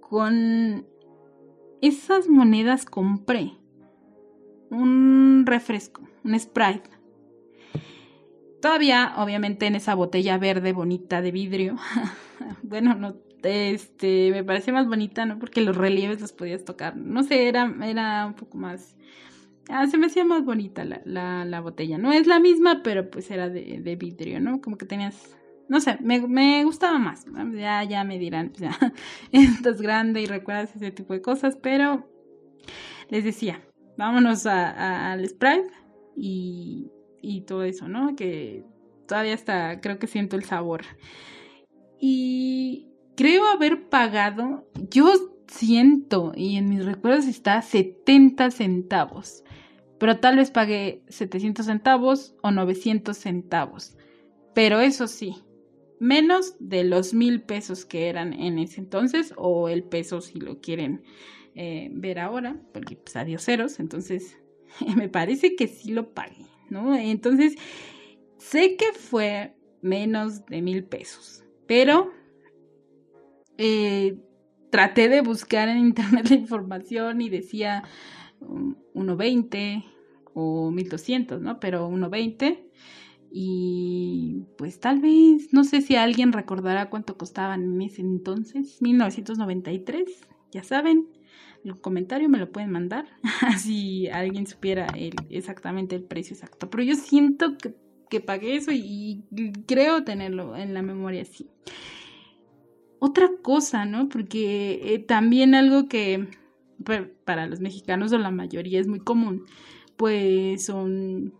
con 0.00 0.86
esas 1.82 2.26
monedas 2.26 2.86
compré 2.86 3.52
un 4.70 5.44
refresco, 5.46 6.08
un 6.24 6.40
Sprite. 6.40 6.88
Todavía, 8.62 9.12
obviamente, 9.18 9.66
en 9.66 9.74
esa 9.74 9.94
botella 9.94 10.38
verde 10.38 10.72
bonita 10.72 11.20
de 11.20 11.30
vidrio. 11.30 11.76
bueno, 12.62 12.94
no 12.94 13.29
este, 13.42 14.30
me 14.30 14.44
parecía 14.44 14.72
más 14.72 14.86
bonita, 14.86 15.26
¿no? 15.26 15.38
Porque 15.38 15.60
los 15.60 15.76
relieves 15.76 16.20
los 16.20 16.32
podías 16.32 16.64
tocar. 16.64 16.96
No 16.96 17.22
sé, 17.22 17.48
era, 17.48 17.74
era 17.82 18.26
un 18.26 18.34
poco 18.34 18.58
más... 18.58 18.96
Ah, 19.68 19.86
se 19.86 19.98
me 19.98 20.06
hacía 20.06 20.24
más 20.24 20.44
bonita 20.44 20.84
la, 20.84 21.44
la, 21.44 21.60
botella. 21.60 21.96
No 21.96 22.12
es 22.12 22.26
la 22.26 22.40
misma, 22.40 22.82
pero 22.82 23.08
pues 23.10 23.30
era 23.30 23.48
de, 23.48 23.80
de 23.80 23.96
vidrio, 23.96 24.40
¿no? 24.40 24.60
Como 24.60 24.76
que 24.76 24.86
tenías... 24.86 25.36
No 25.68 25.80
sé, 25.80 25.98
me, 26.00 26.26
me 26.26 26.64
gustaba 26.64 26.98
más. 26.98 27.24
Ya, 27.54 27.84
ya 27.84 28.02
me 28.02 28.18
dirán, 28.18 28.52
ya, 28.54 28.76
estás 29.32 29.80
grande 29.80 30.20
y 30.20 30.26
recuerdas 30.26 30.74
ese 30.74 30.90
tipo 30.90 31.12
de 31.12 31.22
cosas, 31.22 31.56
pero 31.56 32.10
les 33.08 33.22
decía, 33.22 33.62
vámonos 33.96 34.46
al 34.46 35.24
Sprite 35.28 35.70
y, 36.16 36.90
y 37.22 37.42
todo 37.42 37.62
eso, 37.62 37.86
¿no? 37.86 38.16
Que 38.16 38.64
todavía 39.06 39.34
está, 39.34 39.80
creo 39.80 39.98
que 39.98 40.06
siento 40.06 40.36
el 40.36 40.44
sabor. 40.44 40.82
Y, 42.00 42.89
creo 43.20 43.44
haber 43.48 43.90
pagado, 43.90 44.66
yo 44.90 45.12
siento, 45.46 46.32
y 46.34 46.56
en 46.56 46.70
mis 46.70 46.86
recuerdos 46.86 47.26
está 47.26 47.60
70 47.60 48.50
centavos, 48.50 49.44
pero 49.98 50.20
tal 50.20 50.38
vez 50.38 50.50
pagué 50.50 51.02
700 51.08 51.66
centavos 51.66 52.34
o 52.42 52.50
900 52.50 53.14
centavos. 53.14 53.98
Pero 54.54 54.80
eso 54.80 55.06
sí, 55.06 55.34
menos 55.98 56.56
de 56.60 56.82
los 56.82 57.12
mil 57.12 57.42
pesos 57.42 57.84
que 57.84 58.08
eran 58.08 58.32
en 58.32 58.58
ese 58.58 58.80
entonces, 58.80 59.34
o 59.36 59.68
el 59.68 59.84
peso 59.84 60.22
si 60.22 60.40
lo 60.40 60.62
quieren 60.62 61.02
eh, 61.54 61.90
ver 61.92 62.20
ahora, 62.20 62.58
porque 62.72 62.96
pues 62.96 63.16
adiós 63.16 63.44
ceros, 63.44 63.80
entonces 63.80 64.38
me 64.96 65.10
parece 65.10 65.56
que 65.56 65.68
sí 65.68 65.92
lo 65.92 66.14
pagué, 66.14 66.46
¿no? 66.70 66.96
Entonces, 66.96 67.56
sé 68.38 68.76
que 68.76 68.94
fue 68.94 69.54
menos 69.82 70.46
de 70.46 70.62
mil 70.62 70.84
pesos, 70.84 71.44
pero 71.66 72.18
eh, 73.62 74.16
traté 74.70 75.10
de 75.10 75.20
buscar 75.20 75.68
en 75.68 75.76
internet 75.76 76.26
la 76.30 76.36
información 76.36 77.20
y 77.20 77.28
decía 77.28 77.84
1.20 78.40 79.84
o 80.32 80.70
1200, 80.70 81.42
¿no? 81.42 81.60
Pero 81.60 81.90
1.20 81.90 82.58
y 83.30 84.46
pues 84.56 84.80
tal 84.80 85.00
vez, 85.00 85.52
no 85.52 85.64
sé 85.64 85.82
si 85.82 85.94
alguien 85.94 86.32
recordará 86.32 86.88
cuánto 86.88 87.18
costaban 87.18 87.62
en 87.62 87.82
ese 87.82 88.00
entonces, 88.00 88.80
1993, 88.80 90.08
ya 90.50 90.64
saben, 90.64 91.06
el 91.62 91.78
comentario 91.80 92.28
me 92.30 92.38
lo 92.38 92.50
pueden 92.50 92.70
mandar, 92.70 93.06
si 93.58 94.08
alguien 94.08 94.46
supiera 94.46 94.86
exactamente 95.28 95.94
el 95.94 96.02
precio 96.02 96.34
exacto, 96.34 96.70
pero 96.70 96.82
yo 96.82 96.94
siento 96.96 97.58
que, 97.58 97.74
que 98.08 98.20
pagué 98.20 98.56
eso 98.56 98.72
y, 98.72 99.22
y 99.30 99.52
creo 99.66 100.02
tenerlo 100.02 100.56
en 100.56 100.74
la 100.74 100.82
memoria 100.82 101.22
así 101.22 101.48
otra 103.00 103.30
cosa, 103.42 103.84
¿no? 103.86 104.08
Porque 104.08 104.94
eh, 104.94 104.98
también 105.00 105.54
algo 105.54 105.88
que 105.88 106.28
para 107.24 107.46
los 107.46 107.60
mexicanos 107.60 108.12
o 108.12 108.18
la 108.18 108.30
mayoría 108.30 108.80
es 108.80 108.86
muy 108.86 109.00
común, 109.00 109.44
pues 109.96 110.64
son 110.64 111.34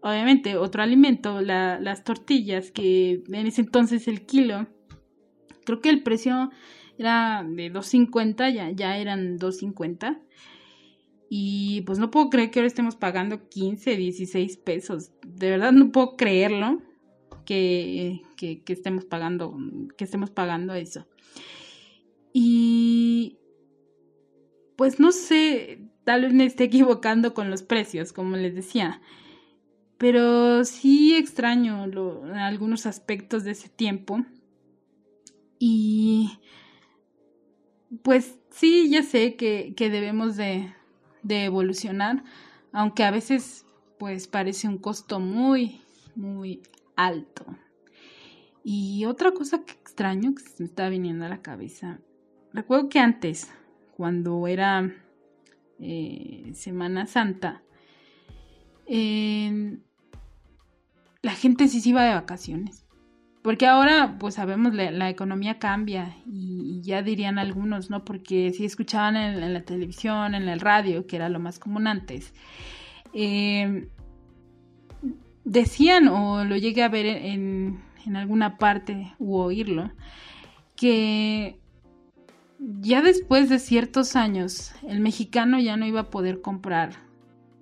obviamente 0.00 0.56
otro 0.56 0.82
alimento, 0.82 1.40
las 1.40 2.04
tortillas, 2.04 2.70
que 2.70 3.22
en 3.26 3.46
ese 3.46 3.62
entonces 3.62 4.08
el 4.08 4.26
kilo, 4.26 4.66
creo 5.64 5.80
que 5.80 5.90
el 5.90 6.02
precio 6.02 6.50
era 6.98 7.44
de 7.46 7.72
2.50, 7.72 8.52
ya, 8.52 8.70
ya 8.70 8.96
eran 8.96 9.38
2.50. 9.38 10.20
Y 11.30 11.82
pues 11.82 11.98
no 11.98 12.10
puedo 12.10 12.30
creer 12.30 12.50
que 12.50 12.60
ahora 12.60 12.68
estemos 12.68 12.96
pagando 12.96 13.48
15, 13.48 13.96
16 13.96 14.56
pesos. 14.58 15.10
De 15.26 15.50
verdad 15.50 15.72
no 15.72 15.92
puedo 15.92 16.16
creerlo 16.16 16.82
que, 17.48 18.62
estemos 18.66 19.06
pagando, 19.06 19.56
que 19.96 20.04
estemos 20.04 20.28
pagando 20.30 20.74
eso. 20.74 21.06
Y 22.34 23.38
pues 24.76 25.00
no 25.00 25.12
sé, 25.12 25.80
tal 26.04 26.22
vez 26.22 26.34
me 26.34 26.44
esté 26.44 26.64
equivocando 26.64 27.32
con 27.32 27.50
los 27.50 27.62
precios, 27.62 28.12
como 28.12 28.36
les 28.36 28.54
decía, 28.54 29.00
pero 29.96 30.62
sí 30.64 31.16
extraño 31.16 31.86
algunos 32.34 32.84
aspectos 32.84 33.44
de 33.44 33.52
ese 33.52 33.70
tiempo. 33.70 34.24
Y 35.58 36.38
pues 38.02 38.38
sí, 38.50 38.90
ya 38.90 39.02
sé 39.02 39.36
que, 39.36 39.74
debemos 39.78 40.36
de, 40.36 40.74
de, 41.22 41.44
evolucionar, 41.44 42.24
aunque 42.72 43.04
a 43.04 43.10
veces 43.10 43.64
pues 43.98 44.28
parece 44.28 44.68
un 44.68 44.76
costo 44.76 45.18
muy, 45.18 45.80
muy 46.14 46.62
alto. 46.98 47.46
Y 48.62 49.06
otra 49.06 49.32
cosa 49.32 49.64
que 49.64 49.72
extraño 49.72 50.34
que 50.34 50.42
se 50.42 50.62
me 50.62 50.66
está 50.66 50.90
viniendo 50.90 51.24
a 51.24 51.28
la 51.30 51.40
cabeza. 51.40 52.00
Recuerdo 52.52 52.90
que 52.90 52.98
antes, 52.98 53.50
cuando 53.96 54.46
era 54.46 54.92
eh, 55.78 56.50
Semana 56.54 57.06
Santa, 57.06 57.62
la 61.22 61.32
gente 61.32 61.68
sí 61.68 61.80
se 61.80 61.88
iba 61.90 62.04
de 62.04 62.14
vacaciones. 62.14 62.84
porque 63.42 63.66
ahora, 63.66 64.16
pues 64.18 64.34
sabemos, 64.34 64.74
la, 64.74 65.08
economía 65.08 65.58
cambia 65.58 66.16
y, 66.26 66.82
ya 66.82 67.02
dirían 67.02 67.38
algunos, 67.38 67.88
¿no? 67.90 68.04
Porque 68.04 68.52
si 68.52 68.64
escuchaban 68.64 69.16
en, 69.16 69.54
la 69.54 69.62
televisión, 69.62 70.34
en 70.34 70.48
el 70.48 70.60
radio, 70.60 71.06
que 71.06 71.16
era 71.16 71.28
lo 71.28 71.38
más 71.38 71.58
común 71.58 71.86
antes, 71.86 72.34
eh, 73.14 73.88
decían, 75.48 76.08
o 76.08 76.44
lo 76.44 76.56
llegué 76.56 76.82
a 76.82 76.88
ver 76.88 77.06
en, 77.06 77.80
en 78.06 78.16
alguna 78.16 78.58
parte 78.58 79.14
u 79.18 79.36
oírlo, 79.36 79.90
que 80.76 81.58
ya 82.80 83.02
después 83.02 83.48
de 83.48 83.58
ciertos 83.58 84.16
años 84.16 84.72
el 84.86 85.00
mexicano 85.00 85.58
ya 85.58 85.76
no 85.76 85.86
iba 85.86 86.00
a 86.00 86.10
poder 86.10 86.40
comprar 86.40 86.90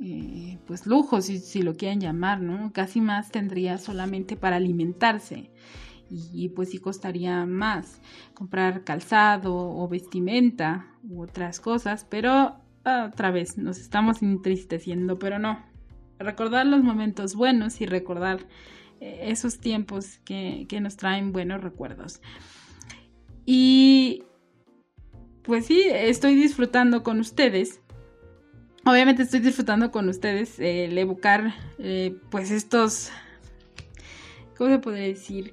eh, 0.01 0.59
pues 0.67 0.87
lujos, 0.87 1.27
si, 1.27 1.39
si, 1.39 1.63
lo 1.63 1.77
quieren 1.77 2.01
llamar, 2.01 2.43
¿no? 2.43 2.71
Casi 2.73 3.01
más 3.01 3.31
tendría 3.31 3.79
solamente 3.79 4.37
para 4.37 4.57
alimentarse 4.57 5.51
y, 6.11 6.51
pues 6.51 6.71
sí 6.71 6.79
costaría 6.79 7.47
más 7.47 8.01
comprar 8.35 8.85
calzado 8.85 9.55
o 9.57 9.89
vestimenta 9.89 10.87
u 11.09 11.23
otras 11.23 11.61
cosas, 11.61 12.07
pero 12.09 12.57
otra 12.85 13.31
vez 13.31 13.59
nos 13.59 13.79
estamos 13.79 14.23
entristeciendo, 14.23 15.19
pero 15.19 15.39
no, 15.39 15.65
recordar 16.19 16.67
los 16.67 16.83
momentos 16.83 17.35
buenos 17.35 17.81
y 17.81 17.87
recordar 17.87 18.47
eh, 19.01 19.21
esos 19.25 19.59
tiempos 19.59 20.19
que, 20.25 20.67
que 20.69 20.81
nos 20.81 20.97
traen 20.97 21.33
buenos 21.33 21.63
recuerdos. 21.63 22.21
Y 23.45 24.25
pues 25.43 25.67
sí, 25.67 25.85
estoy 25.89 26.35
disfrutando 26.35 27.03
con 27.03 27.21
ustedes. 27.21 27.81
Obviamente 28.85 29.23
estoy 29.23 29.41
disfrutando 29.41 29.91
con 29.91 30.09
ustedes 30.09 30.59
el 30.59 30.97
evocar 30.99 31.55
eh, 31.79 32.17
pues 32.31 32.51
estos, 32.51 33.11
¿cómo 34.57 34.71
se 34.71 34.79
puede 34.79 35.09
decir? 35.09 35.53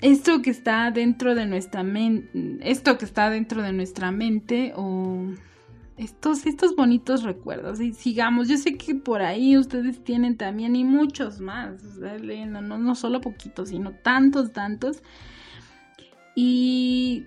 Esto 0.00 0.42
que 0.42 0.50
está 0.50 0.90
dentro 0.90 1.34
de 1.34 1.46
nuestra 1.46 1.82
mente, 1.82 2.58
esto 2.60 2.98
que 2.98 3.06
está 3.06 3.30
dentro 3.30 3.62
de 3.62 3.72
nuestra 3.72 4.10
mente 4.10 4.72
o 4.76 5.28
estos, 5.96 6.46
estos 6.46 6.74
bonitos 6.74 7.22
recuerdos 7.22 7.80
y 7.80 7.92
sigamos. 7.92 8.48
Yo 8.48 8.56
sé 8.56 8.76
que 8.76 8.94
por 8.94 9.22
ahí 9.22 9.56
ustedes 9.56 10.02
tienen 10.02 10.36
también 10.36 10.76
y 10.76 10.84
muchos 10.84 11.40
más, 11.40 11.82
no, 11.98 12.62
no, 12.62 12.78
no 12.78 12.94
solo 12.94 13.20
poquitos, 13.20 13.68
sino 13.68 13.92
tantos, 13.92 14.52
tantos. 14.52 15.02
Y 16.34 17.26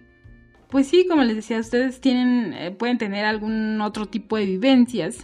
pues 0.70 0.88
sí, 0.88 1.06
como 1.08 1.24
les 1.24 1.36
decía, 1.36 1.60
ustedes 1.60 2.02
tienen, 2.02 2.54
eh, 2.54 2.72
pueden 2.72 2.98
tener 2.98 3.26
algún 3.26 3.80
otro 3.82 4.06
tipo 4.06 4.36
de 4.38 4.46
vivencias. 4.46 5.20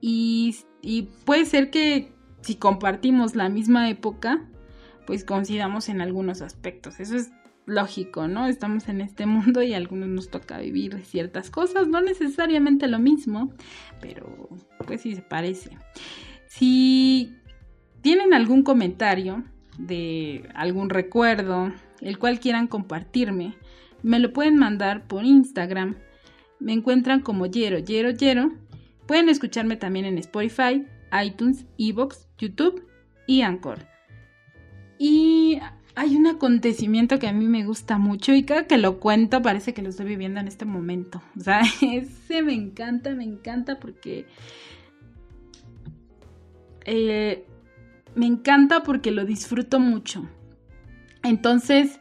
Y, 0.00 0.56
y, 0.82 1.02
puede 1.24 1.44
ser 1.44 1.70
que 1.70 2.12
si 2.40 2.56
compartimos 2.56 3.36
la 3.36 3.48
misma 3.48 3.88
época, 3.90 4.42
pues 5.06 5.24
coincidamos 5.24 5.88
en 5.88 6.00
algunos 6.00 6.40
aspectos. 6.40 7.00
Eso 7.00 7.16
es 7.16 7.30
lógico, 7.70 8.26
¿no? 8.26 8.46
Estamos 8.46 8.88
en 8.88 9.00
este 9.00 9.26
mundo 9.26 9.62
y 9.62 9.72
a 9.72 9.76
algunos 9.76 10.08
nos 10.08 10.28
toca 10.28 10.58
vivir 10.58 11.00
ciertas 11.04 11.50
cosas, 11.50 11.86
no 11.86 12.00
necesariamente 12.00 12.88
lo 12.88 12.98
mismo, 12.98 13.52
pero 14.00 14.48
pues 14.86 15.02
sí 15.02 15.14
se 15.14 15.22
parece. 15.22 15.70
Si 16.48 17.32
tienen 18.02 18.34
algún 18.34 18.62
comentario 18.62 19.44
de 19.78 20.48
algún 20.54 20.90
recuerdo, 20.90 21.72
el 22.00 22.18
cual 22.18 22.40
quieran 22.40 22.66
compartirme, 22.66 23.54
me 24.02 24.18
lo 24.18 24.32
pueden 24.32 24.56
mandar 24.56 25.06
por 25.06 25.24
Instagram. 25.24 25.96
Me 26.58 26.72
encuentran 26.72 27.20
como 27.20 27.46
Yero, 27.46 27.78
Yero, 27.78 28.10
Yero. 28.10 28.52
Pueden 29.06 29.28
escucharme 29.28 29.76
también 29.76 30.06
en 30.06 30.18
Spotify, 30.18 30.86
iTunes, 31.24 31.66
Evox, 31.78 32.28
YouTube 32.36 32.86
y 33.26 33.42
Anchor. 33.42 33.78
Y 34.98 35.58
hay 35.94 36.16
un 36.16 36.26
acontecimiento 36.26 37.18
que 37.18 37.28
a 37.28 37.32
mí 37.32 37.46
me 37.46 37.64
gusta 37.64 37.98
mucho 37.98 38.32
y 38.34 38.44
cada 38.44 38.66
que 38.66 38.78
lo 38.78 39.00
cuento 39.00 39.42
parece 39.42 39.74
que 39.74 39.82
lo 39.82 39.90
estoy 39.90 40.06
viviendo 40.06 40.40
en 40.40 40.48
este 40.48 40.64
momento. 40.64 41.22
O 41.38 41.40
sea, 41.40 41.62
ese 41.82 42.42
me 42.42 42.54
encanta, 42.54 43.14
me 43.14 43.24
encanta 43.24 43.78
porque... 43.78 44.26
Eh, 46.84 47.44
me 48.14 48.26
encanta 48.26 48.82
porque 48.82 49.10
lo 49.10 49.24
disfruto 49.24 49.78
mucho. 49.78 50.28
Entonces, 51.22 52.00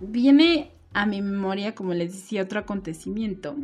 viene 0.00 0.72
a 0.92 1.06
mi 1.06 1.20
memoria, 1.22 1.74
como 1.74 1.94
les 1.94 2.12
decía, 2.12 2.42
otro 2.42 2.60
acontecimiento, 2.60 3.56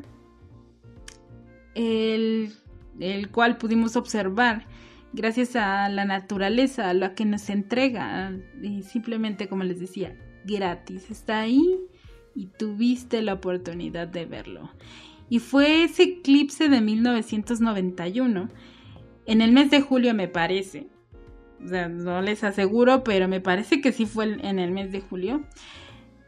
el, 1.75 2.53
el 2.99 3.31
cual 3.31 3.57
pudimos 3.57 3.97
observar 3.97 4.67
gracias 5.15 5.57
a 5.57 5.89
la 5.89 6.05
naturaleza, 6.05 6.91
a 6.91 6.95
lo 6.95 7.15
que 7.15 7.25
nos 7.25 7.49
entrega, 7.49 8.33
y 8.61 8.83
simplemente, 8.83 9.49
como 9.49 9.65
les 9.65 9.81
decía, 9.81 10.17
gratis, 10.45 11.11
está 11.11 11.41
ahí 11.41 11.79
y 12.35 12.47
tuviste 12.47 13.23
la 13.23 13.35
oportunidad 13.35 14.09
de 14.09 14.27
verlo. 14.27 14.71
Y 15.31 15.39
fue 15.39 15.85
ese 15.85 16.03
eclipse 16.03 16.69
de 16.69 16.81
1991, 16.81 18.49
en 19.27 19.41
el 19.41 19.53
mes 19.53 19.71
de 19.71 19.81
julio 19.81 20.13
me 20.15 20.29
parece, 20.29 20.89
o 21.65 21.69
sea, 21.69 21.89
no 21.89 22.21
les 22.21 22.45
aseguro, 22.45 23.05
pero 23.05 23.27
me 23.27 23.41
parece 23.41 23.81
que 23.81 23.93
sí 23.93 24.05
fue 24.05 24.37
en 24.47 24.59
el 24.59 24.71
mes 24.71 24.93
de 24.93 25.01
julio. 25.01 25.45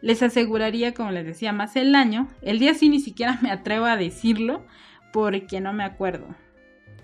Les 0.01 0.22
aseguraría, 0.22 0.94
como 0.94 1.11
les 1.11 1.27
decía, 1.27 1.53
más 1.53 1.77
el 1.77 1.94
año. 1.94 2.29
El 2.40 2.59
día 2.59 2.75
sí 2.75 2.88
ni 2.88 3.01
siquiera 3.01 3.38
me 3.42 3.51
atrevo 3.51 3.85
a 3.85 3.96
decirlo 3.96 4.64
porque 5.12 5.61
no 5.61 5.72
me 5.72 5.85
acuerdo. 5.85 6.27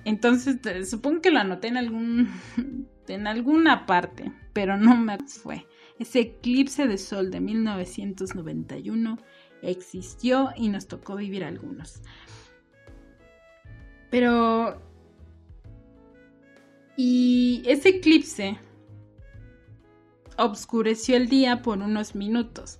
Entonces, 0.04 0.58
supongo 0.88 1.20
que 1.20 1.30
lo 1.30 1.38
anoté 1.38 1.68
en 1.68 1.76
algún 1.76 2.28
en 3.08 3.26
alguna 3.26 3.86
parte, 3.86 4.32
pero 4.52 4.76
no 4.76 4.96
me 4.96 5.18
fue. 5.18 5.66
Ese 5.98 6.20
eclipse 6.20 6.86
de 6.86 6.98
sol 6.98 7.30
de 7.30 7.40
1991 7.40 9.18
existió 9.62 10.50
y 10.56 10.68
nos 10.68 10.88
tocó 10.88 11.16
vivir 11.16 11.44
algunos. 11.44 12.00
Pero 14.10 14.80
y 16.96 17.62
ese 17.66 17.90
eclipse 17.90 18.58
obscureció 20.36 21.16
el 21.16 21.28
día 21.28 21.62
por 21.62 21.78
unos 21.78 22.14
minutos. 22.14 22.78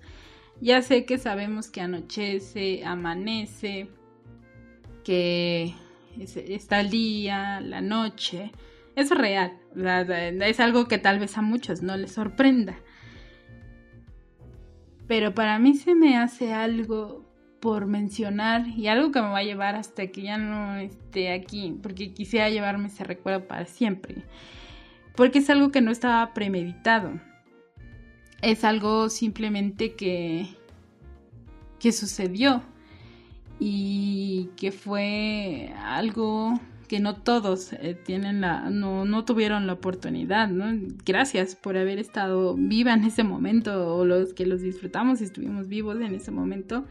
Ya 0.61 0.83
sé 0.83 1.05
que 1.07 1.19
sabemos 1.19 1.71
que 1.71 1.81
anochece, 1.81 2.85
amanece, 2.85 3.89
que 5.03 5.75
está 6.21 6.81
el 6.81 6.91
día, 6.91 7.61
la 7.61 7.81
noche. 7.81 8.53
Es 8.95 9.11
real, 9.11 9.59
es 9.75 10.61
algo 10.61 10.87
que 10.87 10.99
tal 10.99 11.19
vez 11.19 11.39
a 11.39 11.43
muchos 11.43 11.83
no 11.83 11.97
les 11.97 12.13
sorprenda. 12.13 12.77
Pero 15.07 15.35
para 15.35 15.59
mí 15.59 15.75
se 15.75 15.95
me 15.95 16.17
hace 16.17 16.53
algo 16.53 17.23
por 17.63 17.87
mencionar 17.87 18.67
y 18.67 18.89
algo 18.89 19.13
que 19.13 19.23
me 19.23 19.29
va 19.29 19.39
a 19.39 19.45
llevar 19.45 19.77
hasta 19.77 20.09
que 20.09 20.23
ya 20.23 20.37
no 20.37 20.77
esté 20.77 21.33
aquí, 21.33 21.79
porque 21.81 22.13
quisiera 22.13 22.51
llevarme 22.51 22.89
ese 22.89 23.05
recuerdo 23.05 23.47
para 23.47 23.67
siempre, 23.67 24.25
porque 25.15 25.39
es 25.39 25.49
algo 25.49 25.71
que 25.71 25.81
no 25.81 25.93
estaba 25.93 26.35
premeditado, 26.35 27.21
es 28.43 28.65
algo 28.65 29.09
simplemente 29.09 29.95
que, 29.95 30.49
que 31.79 31.93
sucedió 31.93 32.65
y 33.59 34.51
que 34.57 34.73
fue 34.73 35.73
algo 35.85 36.59
que 36.89 37.01
no 37.01 37.17
todos 37.17 37.73
eh, 37.73 37.95
tienen 37.95 38.43
la, 38.43 38.69
no, 38.69 39.07
no, 39.07 39.25
tuvieron 39.25 39.67
la 39.67 39.73
oportunidad, 39.73 40.49
¿no? 40.49 40.67
Gracias 41.07 41.57
por 41.57 41.79
haber 41.79 41.99
estado 41.99 42.55
viva 42.55 42.93
en 42.93 43.05
ese 43.05 43.25
momento, 43.25 43.97
o 43.97 44.05
los 44.05 44.35
que 44.35 44.45
los 44.45 44.61
disfrutamos 44.61 45.23
y 45.23 45.25
estuvimos 45.25 45.69
vivos 45.69 45.97
en 46.03 46.15
ese 46.15 46.31
momento. 46.31 46.85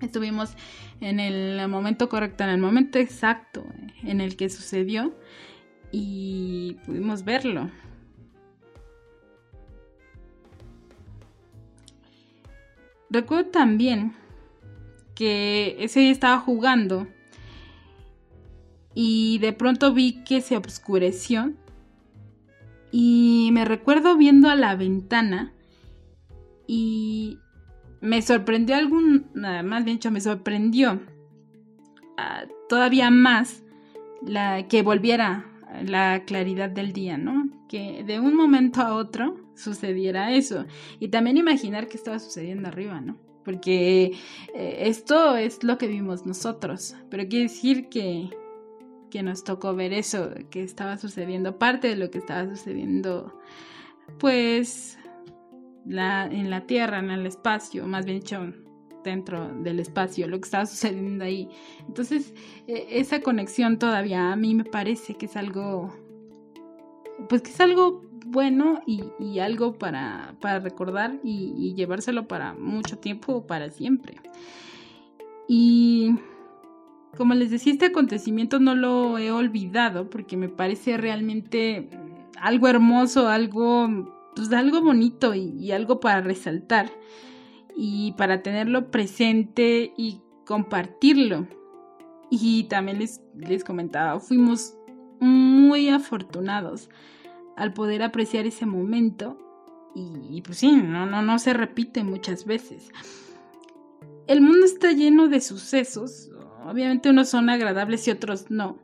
Estuvimos 0.00 0.56
en 1.00 1.20
el 1.20 1.68
momento 1.68 2.08
correcto, 2.08 2.42
en 2.42 2.50
el 2.50 2.60
momento 2.60 2.98
exacto 2.98 3.64
en 4.02 4.20
el 4.20 4.36
que 4.36 4.50
sucedió 4.50 5.14
y 5.92 6.76
pudimos 6.84 7.24
verlo. 7.24 7.70
Recuerdo 13.10 13.50
también 13.50 14.12
que 15.14 15.76
ese 15.80 16.00
día 16.00 16.10
estaba 16.10 16.38
jugando 16.38 17.06
y 18.94 19.38
de 19.38 19.52
pronto 19.52 19.92
vi 19.92 20.24
que 20.24 20.40
se 20.40 20.56
oscureció 20.56 21.52
y 22.90 23.50
me 23.52 23.64
recuerdo 23.64 24.16
viendo 24.16 24.48
a 24.48 24.54
la 24.54 24.76
ventana 24.76 25.52
y 26.66 27.38
me 28.00 28.22
sorprendió 28.22 28.76
algún, 28.76 29.26
más 29.34 29.84
bien 29.84 29.96
dicho, 29.96 30.10
me 30.10 30.20
sorprendió 30.20 31.00
ah, 32.16 32.44
todavía 32.68 33.10
más 33.10 33.62
la 34.24 34.68
que 34.68 34.82
volviera 34.82 35.46
la 35.82 36.24
claridad 36.24 36.70
del 36.70 36.92
día, 36.92 37.18
¿no? 37.18 37.48
Que 37.68 38.04
de 38.04 38.20
un 38.20 38.36
momento 38.36 38.80
a 38.80 38.94
otro 38.94 39.40
sucediera 39.54 40.32
eso. 40.32 40.66
Y 41.00 41.08
también 41.08 41.36
imaginar 41.36 41.88
qué 41.88 41.96
estaba 41.96 42.18
sucediendo 42.18 42.68
arriba, 42.68 43.00
¿no? 43.00 43.16
Porque 43.44 44.12
eh, 44.54 44.76
esto 44.80 45.36
es 45.36 45.62
lo 45.62 45.76
que 45.78 45.86
vimos 45.86 46.24
nosotros, 46.24 46.96
pero 47.10 47.28
quiere 47.28 47.44
decir 47.44 47.88
que, 47.88 48.30
que 49.10 49.22
nos 49.22 49.44
tocó 49.44 49.74
ver 49.74 49.92
eso 49.92 50.30
que 50.50 50.62
estaba 50.62 50.96
sucediendo, 50.96 51.58
parte 51.58 51.88
de 51.88 51.96
lo 51.96 52.10
que 52.10 52.18
estaba 52.18 52.48
sucediendo, 52.48 53.38
pues, 54.18 54.98
en 55.86 56.50
la 56.50 56.66
Tierra, 56.66 56.98
en 56.98 57.10
el 57.10 57.26
espacio, 57.26 57.86
más 57.86 58.06
bien 58.06 58.20
dicho, 58.20 58.40
dentro 59.04 59.48
del 59.62 59.78
espacio, 59.78 60.26
lo 60.26 60.38
que 60.38 60.44
estaba 60.44 60.66
sucediendo 60.66 61.24
ahí. 61.24 61.48
Entonces, 61.86 62.34
e, 62.66 62.86
esa 62.90 63.20
conexión 63.20 63.78
todavía 63.78 64.32
a 64.32 64.36
mí 64.36 64.54
me 64.54 64.64
parece 64.64 65.14
que 65.14 65.26
es 65.26 65.36
algo, 65.36 65.94
pues 67.28 67.42
que 67.42 67.50
es 67.50 67.60
algo 67.60 68.03
bueno 68.24 68.80
y, 68.86 69.38
algo 69.38 69.78
para, 69.78 70.34
para 70.40 70.60
recordar 70.60 71.18
y, 71.22 71.52
y, 71.56 71.74
llevárselo 71.74 72.26
para 72.28 72.54
mucho 72.54 72.98
tiempo 72.98 73.34
o 73.34 73.46
para 73.46 73.70
siempre. 73.70 74.16
Y 75.48 76.14
como 77.16 77.34
les 77.34 77.50
decía, 77.50 77.72
este 77.72 77.86
acontecimiento 77.86 78.58
no 78.58 78.74
lo 78.74 79.18
he 79.18 79.30
olvidado 79.30 80.10
porque 80.10 80.36
me 80.36 80.48
parece 80.48 80.96
realmente 80.96 81.88
algo 82.40 82.68
hermoso, 82.68 83.28
algo, 83.28 83.88
pues, 84.34 84.52
algo 84.52 84.82
bonito 84.82 85.34
y, 85.34 85.72
algo 85.72 86.00
para 86.00 86.20
resaltar 86.20 86.90
y 87.76 88.12
para 88.12 88.42
tenerlo 88.42 88.90
presente 88.90 89.92
y 89.96 90.20
compartirlo. 90.44 91.46
Y 92.30 92.64
también 92.64 92.98
les, 92.98 93.22
les 93.36 93.62
comentaba, 93.64 94.18
fuimos 94.18 94.76
muy 95.20 95.88
afortunados 95.88 96.90
al 97.56 97.72
poder 97.72 98.02
apreciar 98.02 98.46
ese 98.46 98.66
momento 98.66 99.38
y, 99.94 100.42
pues 100.42 100.58
sí, 100.58 100.72
no, 100.72 101.06
no, 101.06 101.22
no 101.22 101.38
se 101.38 101.52
repite 101.52 102.02
muchas 102.02 102.44
veces. 102.44 102.90
El 104.26 104.40
mundo 104.40 104.66
está 104.66 104.90
lleno 104.90 105.28
de 105.28 105.40
sucesos, 105.40 106.30
obviamente 106.64 107.10
unos 107.10 107.28
son 107.28 107.48
agradables 107.48 108.08
y 108.08 108.10
otros 108.10 108.50
no, 108.50 108.78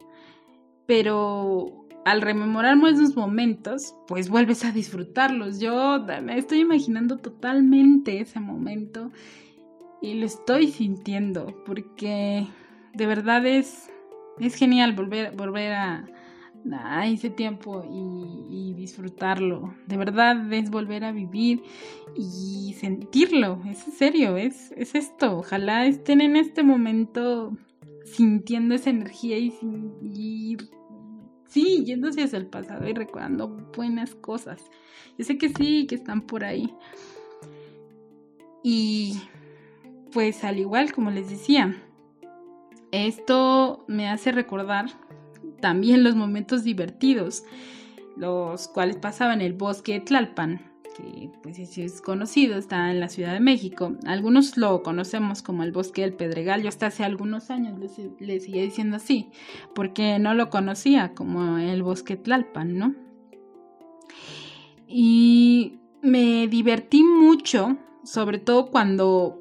pero 0.86 1.80
al 2.04 2.22
rememorar 2.22 2.78
esos 2.88 3.16
momentos, 3.16 3.94
pues 4.06 4.28
vuelves 4.28 4.64
a 4.64 4.72
disfrutarlos. 4.72 5.60
Yo 5.60 6.04
me 6.22 6.38
estoy 6.38 6.60
imaginando 6.60 7.18
totalmente 7.18 8.20
ese 8.20 8.40
momento 8.40 9.10
y 10.00 10.14
lo 10.14 10.26
estoy 10.26 10.68
sintiendo 10.68 11.62
porque 11.66 12.46
de 12.94 13.06
verdad 13.06 13.44
es, 13.46 13.90
es 14.38 14.54
genial 14.54 14.94
volver, 14.94 15.36
volver 15.36 15.72
a, 15.72 16.06
a 16.72 17.06
ese 17.06 17.30
tiempo 17.30 17.84
y, 17.88 18.74
disfrutarlo. 18.74 19.74
De 19.86 19.98
verdad 19.98 20.50
es 20.54 20.70
volver 20.70 21.04
a 21.04 21.12
vivir 21.12 21.62
y 22.16 22.74
sentirlo. 22.78 23.60
Es 23.68 23.78
serio, 23.78 24.38
es, 24.38 24.72
es 24.72 24.94
esto. 24.94 25.36
Ojalá 25.38 25.86
estén 25.86 26.22
en 26.22 26.34
este 26.34 26.62
momento 26.62 27.56
sintiendo 28.04 28.74
esa 28.74 28.88
energía 28.88 29.38
y, 29.38 29.52
y 30.02 30.56
sí, 31.46 31.84
yéndose 31.84 32.22
hacia 32.22 32.38
el 32.38 32.46
pasado 32.46 32.88
y 32.88 32.94
recordando 32.94 33.48
buenas 33.76 34.14
cosas. 34.14 34.64
Yo 35.18 35.24
sé 35.24 35.36
que 35.36 35.50
sí, 35.50 35.86
que 35.86 35.96
están 35.96 36.22
por 36.22 36.44
ahí. 36.44 36.74
Y 38.62 39.20
pues 40.12 40.42
al 40.42 40.58
igual 40.58 40.92
como 40.92 41.10
les 41.10 41.28
decía, 41.28 41.76
esto 42.92 43.84
me 43.88 44.08
hace 44.08 44.32
recordar 44.32 44.86
también 45.60 46.04
los 46.04 46.14
momentos 46.16 46.64
divertidos, 46.64 47.44
los 48.16 48.68
cuales 48.68 48.96
pasaban 48.96 49.40
en 49.40 49.46
el 49.46 49.52
bosque 49.54 50.00
Tlalpan, 50.00 50.70
que 50.96 51.30
pues 51.42 51.58
es 51.58 52.00
conocido, 52.00 52.58
está 52.58 52.90
en 52.90 53.00
la 53.00 53.08
Ciudad 53.08 53.32
de 53.32 53.40
México. 53.40 53.96
Algunos 54.06 54.56
lo 54.56 54.82
conocemos 54.82 55.42
como 55.42 55.62
el 55.62 55.72
bosque 55.72 56.02
del 56.02 56.14
Pedregal, 56.14 56.62
yo 56.62 56.68
hasta 56.68 56.86
hace 56.86 57.04
algunos 57.04 57.50
años 57.50 57.78
le, 58.18 58.40
seguía 58.40 58.62
diciendo 58.62 58.96
así, 58.96 59.30
porque 59.74 60.18
no 60.18 60.34
lo 60.34 60.50
conocía 60.50 61.14
como 61.14 61.58
el 61.58 61.82
bosque 61.82 62.16
Tlalpan, 62.16 62.76
¿no? 62.76 62.94
Y 64.86 65.78
me 66.02 66.48
divertí 66.48 67.04
mucho, 67.04 67.78
sobre 68.02 68.38
todo 68.38 68.70
cuando 68.70 69.39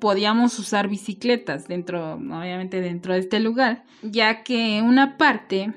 podíamos 0.00 0.58
usar 0.58 0.88
bicicletas 0.88 1.68
dentro, 1.68 2.14
obviamente 2.14 2.80
dentro 2.80 3.14
de 3.14 3.20
este 3.20 3.40
lugar, 3.40 3.84
ya 4.02 4.42
que 4.42 4.82
una 4.82 5.16
parte 5.16 5.72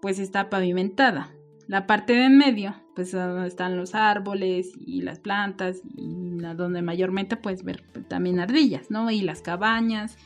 pues 0.00 0.18
está 0.18 0.50
pavimentada. 0.50 1.30
La 1.68 1.86
parte 1.86 2.12
de 2.12 2.24
en 2.24 2.38
medio, 2.38 2.74
pues 2.94 3.12
donde 3.12 3.46
están 3.46 3.76
los 3.76 3.94
árboles 3.94 4.72
y 4.84 5.02
las 5.02 5.20
plantas 5.20 5.80
y 5.96 6.38
donde 6.56 6.82
mayormente 6.82 7.36
puedes 7.36 7.62
ver 7.62 7.82
también 8.08 8.40
ardillas, 8.40 8.90
¿no? 8.90 9.10
Y 9.10 9.22
las 9.22 9.42
cabañas, 9.42 10.18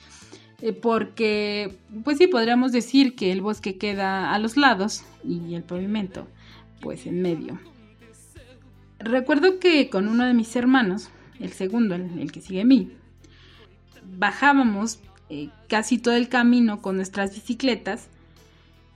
eh, 0.62 0.72
porque 0.72 1.78
pues 2.04 2.18
sí 2.18 2.26
podríamos 2.26 2.72
decir 2.72 3.14
que 3.14 3.32
el 3.32 3.42
bosque 3.42 3.76
queda 3.76 4.32
a 4.32 4.38
los 4.38 4.56
lados 4.56 5.04
y 5.22 5.54
el 5.54 5.62
pavimento 5.62 6.26
pues 6.80 7.06
en 7.06 7.20
medio. 7.20 7.58
Recuerdo 8.98 9.58
que 9.58 9.90
con 9.90 10.08
uno 10.08 10.24
de 10.24 10.32
mis 10.32 10.56
hermanos, 10.56 11.10
el 11.38 11.52
segundo, 11.52 11.94
el, 11.94 12.32
que 12.32 12.40
sigue 12.40 12.62
a 12.62 12.64
mí, 12.64 12.92
bajábamos 14.16 15.00
eh, 15.28 15.48
casi 15.68 15.98
todo 15.98 16.14
el 16.14 16.28
camino 16.28 16.82
con 16.82 16.96
nuestras 16.96 17.34
bicicletas. 17.34 18.08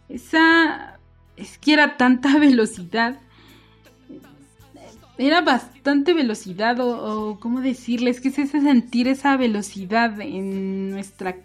Esa 0.09 0.99
es 1.37 1.59
que 1.59 1.73
era 1.73 1.97
tanta 1.97 2.39
velocidad. 2.39 3.19
Era 5.19 5.43
bastante 5.43 6.15
velocidad 6.15 6.81
o, 6.81 7.39
cómo 7.41 7.61
decirles, 7.61 8.21
que 8.21 8.29
es 8.29 8.39
ese 8.39 8.61
sentir 8.63 9.07
esa 9.07 9.37
velocidad 9.37 10.19
en 10.21 10.91
nuestra 10.91 11.37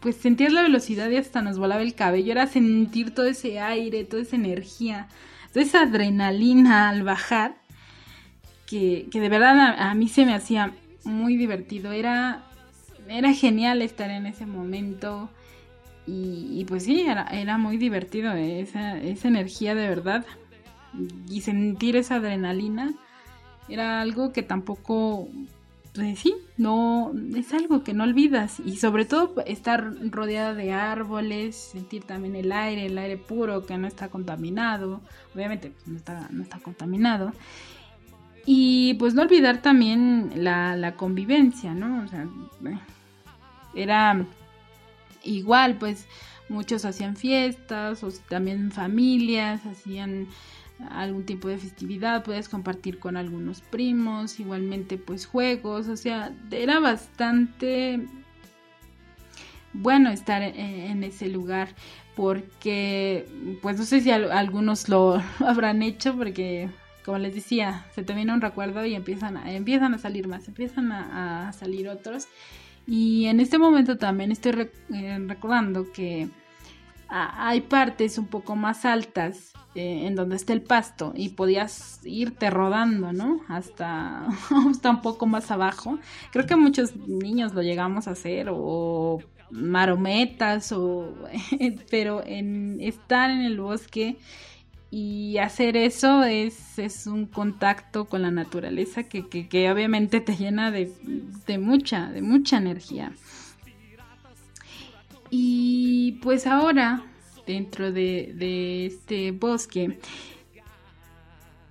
pues 0.00 0.16
sentir 0.16 0.50
la 0.52 0.62
velocidad 0.62 1.10
y 1.10 1.16
hasta 1.16 1.42
nos 1.42 1.58
volaba 1.58 1.82
el 1.82 1.94
cabello, 1.94 2.32
era 2.32 2.46
sentir 2.46 3.14
todo 3.14 3.26
ese 3.26 3.60
aire, 3.60 4.04
toda 4.04 4.22
esa 4.22 4.36
energía, 4.36 5.08
toda 5.52 5.64
esa 5.64 5.82
adrenalina 5.82 6.88
al 6.88 7.02
bajar, 7.02 7.56
que, 8.66 9.06
de 9.12 9.28
verdad 9.28 9.76
a, 9.78 9.94
mí 9.94 10.08
se 10.08 10.24
me 10.24 10.34
hacía 10.34 10.72
muy 11.04 11.36
divertido, 11.36 11.92
era 11.92 12.44
era 13.08 13.32
genial 13.32 13.82
estar 13.82 14.10
en 14.10 14.26
ese 14.26 14.46
momento. 14.46 15.30
Y, 16.06 16.64
pues 16.66 16.84
sí, 16.84 17.02
era, 17.02 17.58
muy 17.58 17.76
divertido 17.76 18.32
esa, 18.32 18.98
esa, 18.98 19.28
energía 19.28 19.74
de 19.74 19.88
verdad. 19.88 20.26
Y 21.28 21.42
sentir 21.42 21.96
esa 21.96 22.16
adrenalina 22.16 22.92
era 23.68 24.00
algo 24.00 24.32
que 24.32 24.42
tampoco, 24.42 25.28
pues 25.94 26.18
sí, 26.18 26.34
no, 26.56 27.12
es 27.36 27.52
algo 27.54 27.84
que 27.84 27.94
no 27.94 28.02
olvidas. 28.02 28.58
Y 28.60 28.76
sobre 28.76 29.04
todo 29.04 29.42
estar 29.46 29.94
rodeada 30.10 30.54
de 30.54 30.72
árboles, 30.72 31.54
sentir 31.56 32.02
también 32.02 32.34
el 32.34 32.50
aire, 32.50 32.86
el 32.86 32.98
aire 32.98 33.16
puro 33.16 33.64
que 33.64 33.78
no 33.78 33.86
está 33.86 34.08
contaminado. 34.08 35.00
Obviamente 35.34 35.70
pues, 35.70 35.86
no, 35.86 35.96
está, 35.96 36.28
no 36.30 36.42
está 36.42 36.58
contaminado. 36.58 37.32
Y 38.44 38.94
pues 38.94 39.14
no 39.14 39.22
olvidar 39.22 39.62
también 39.62 40.32
la, 40.36 40.76
la 40.76 40.96
convivencia, 40.96 41.74
¿no? 41.74 42.04
O 42.04 42.08
sea, 42.08 42.26
era 43.74 44.24
igual, 45.22 45.76
pues 45.78 46.06
muchos 46.48 46.84
hacían 46.84 47.16
fiestas 47.16 48.02
o 48.02 48.10
también 48.28 48.70
familias, 48.72 49.64
hacían 49.66 50.26
algún 50.90 51.24
tipo 51.24 51.48
de 51.48 51.58
festividad, 51.58 52.24
puedes 52.24 52.48
compartir 52.48 52.98
con 52.98 53.16
algunos 53.16 53.60
primos, 53.60 54.40
igualmente 54.40 54.98
pues 54.98 55.26
juegos, 55.26 55.88
o 55.88 55.96
sea, 55.96 56.32
era 56.50 56.80
bastante 56.80 58.06
bueno 59.72 60.10
estar 60.10 60.42
en, 60.42 61.02
ese 61.02 61.28
lugar 61.28 61.68
porque 62.14 63.26
pues 63.62 63.78
no 63.78 63.84
sé 63.84 64.00
si 64.00 64.10
algunos 64.10 64.88
lo 64.88 65.22
habrán 65.40 65.82
hecho 65.82 66.14
porque 66.16 66.68
como 67.04 67.18
les 67.18 67.34
decía, 67.34 67.86
se 67.94 68.02
te 68.02 68.14
viene 68.14 68.32
un 68.32 68.40
recuerdo 68.40 68.84
y 68.84 68.94
empiezan 68.94 69.36
a, 69.36 69.52
empiezan 69.52 69.94
a 69.94 69.98
salir 69.98 70.28
más, 70.28 70.48
empiezan 70.48 70.92
a 70.92 71.52
salir 71.52 71.88
otros 71.88 72.28
y 72.86 73.26
en 73.26 73.40
este 73.40 73.58
momento 73.58 73.96
también 73.96 74.32
estoy 74.32 74.70
eh, 74.92 75.18
recordando 75.26 75.92
que 75.92 76.28
hay 77.08 77.60
partes 77.60 78.16
un 78.16 78.26
poco 78.26 78.56
más 78.56 78.86
altas 78.86 79.52
eh, 79.74 80.06
en 80.06 80.14
donde 80.14 80.36
está 80.36 80.54
el 80.54 80.62
pasto 80.62 81.12
y 81.14 81.30
podías 81.30 82.00
irte 82.04 82.48
rodando, 82.48 83.12
¿no? 83.12 83.40
Hasta, 83.48 84.26
hasta 84.70 84.90
un 84.90 85.02
poco 85.02 85.26
más 85.26 85.50
abajo. 85.50 85.98
Creo 86.30 86.46
que 86.46 86.56
muchos 86.56 86.96
niños 86.96 87.52
lo 87.52 87.62
llegamos 87.62 88.08
a 88.08 88.12
hacer 88.12 88.48
o 88.50 89.20
marometas 89.50 90.72
o 90.72 91.14
pero 91.90 92.22
en 92.24 92.78
estar 92.80 93.30
en 93.30 93.42
el 93.42 93.60
bosque 93.60 94.16
y 94.94 95.38
hacer 95.38 95.78
eso 95.78 96.22
es, 96.22 96.78
es, 96.78 97.06
un 97.06 97.24
contacto 97.24 98.04
con 98.04 98.20
la 98.20 98.30
naturaleza 98.30 99.04
que, 99.04 99.22
obviamente 99.72 100.20
te 100.20 100.36
llena 100.36 100.70
de, 100.70 100.92
mucha, 101.58 102.12
de 102.12 102.20
mucha 102.20 102.58
energía. 102.58 103.10
Y 105.30 106.18
pues 106.22 106.46
ahora, 106.46 107.06
dentro 107.46 107.90
de, 107.90 108.34
de 108.36 108.84
este 108.84 109.32
bosque, 109.32 109.98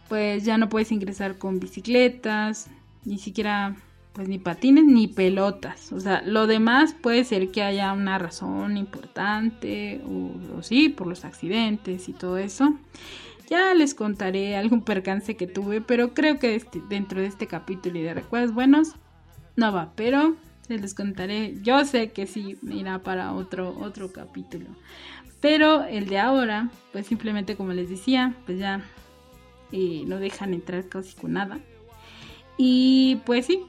pues 0.09 0.43
ya 0.43 0.57
no 0.57 0.67
puedes 0.67 0.91
ingresar 0.91 1.37
con 1.37 1.59
bicicletas, 1.59 2.71
ni 3.05 3.19
siquiera 3.19 3.75
pues 4.13 4.27
ni 4.27 4.39
patines 4.39 4.85
ni 4.85 5.07
pelotas. 5.07 5.91
O 5.91 5.99
sea, 5.99 6.21
lo 6.25 6.47
demás 6.47 6.93
puede 6.93 7.23
ser 7.23 7.49
que 7.51 7.63
haya 7.63 7.93
una 7.93 8.17
razón 8.17 8.77
importante 8.77 10.01
o, 10.05 10.61
sí, 10.61 10.89
por 10.89 11.07
los 11.07 11.25
accidentes 11.25 12.09
y 12.09 12.13
todo 12.13 12.37
eso. 12.37 12.75
Ya 13.49 13.73
les 13.73 13.93
contaré 13.93 14.55
algún 14.55 14.81
percance 14.81 15.35
que 15.35 15.47
tuve, 15.47 15.81
pero 15.81 16.13
creo 16.13 16.39
que 16.39 16.55
este, 16.55 16.81
dentro 16.89 17.19
de 17.21 17.27
este 17.27 17.47
capítulo 17.47 17.99
y 17.99 18.03
de 18.03 18.13
recuerdos 18.13 18.53
buenos 18.53 18.95
no 19.55 19.71
va, 19.73 19.91
pero 19.95 20.35
les 20.69 20.93
contaré. 20.93 21.55
Yo 21.61 21.83
sé 21.85 22.11
que 22.11 22.27
sí 22.27 22.57
irá 22.63 22.99
para 22.99 23.33
otro 23.33 23.77
otro 23.79 24.11
capítulo. 24.11 24.67
Pero 25.41 25.83
el 25.83 26.07
de 26.07 26.19
ahora, 26.19 26.69
pues 26.91 27.07
simplemente 27.07 27.55
como 27.55 27.73
les 27.73 27.89
decía, 27.89 28.35
pues 28.45 28.59
ya 28.59 28.85
eh, 29.71 30.03
no 30.05 30.17
dejan 30.19 30.53
entrar 30.53 30.87
casi 30.87 31.15
con 31.15 31.33
nada. 31.33 31.59
Y 32.57 33.19
pues 33.25 33.47
sí, 33.47 33.63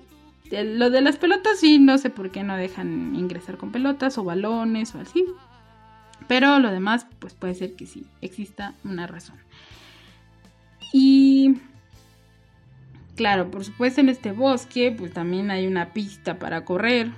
lo 0.52 0.90
de 0.90 1.00
las 1.00 1.16
pelotas 1.16 1.60
sí, 1.60 1.78
no 1.78 1.98
sé 1.98 2.10
por 2.10 2.30
qué 2.30 2.42
no 2.42 2.56
dejan 2.56 3.16
ingresar 3.16 3.56
con 3.56 3.72
pelotas 3.72 4.18
o 4.18 4.24
balones 4.24 4.94
o 4.94 5.00
así. 5.00 5.24
Pero 6.28 6.58
lo 6.58 6.70
demás, 6.70 7.06
pues 7.18 7.34
puede 7.34 7.54
ser 7.54 7.74
que 7.74 7.86
sí, 7.86 8.06
exista 8.20 8.74
una 8.84 9.06
razón. 9.06 9.36
Y 10.92 11.56
claro, 13.16 13.50
por 13.50 13.64
supuesto 13.64 14.00
en 14.00 14.08
este 14.08 14.32
bosque, 14.32 14.94
pues 14.96 15.12
también 15.12 15.50
hay 15.50 15.66
una 15.66 15.92
pista 15.92 16.38
para 16.38 16.64
correr, 16.64 17.10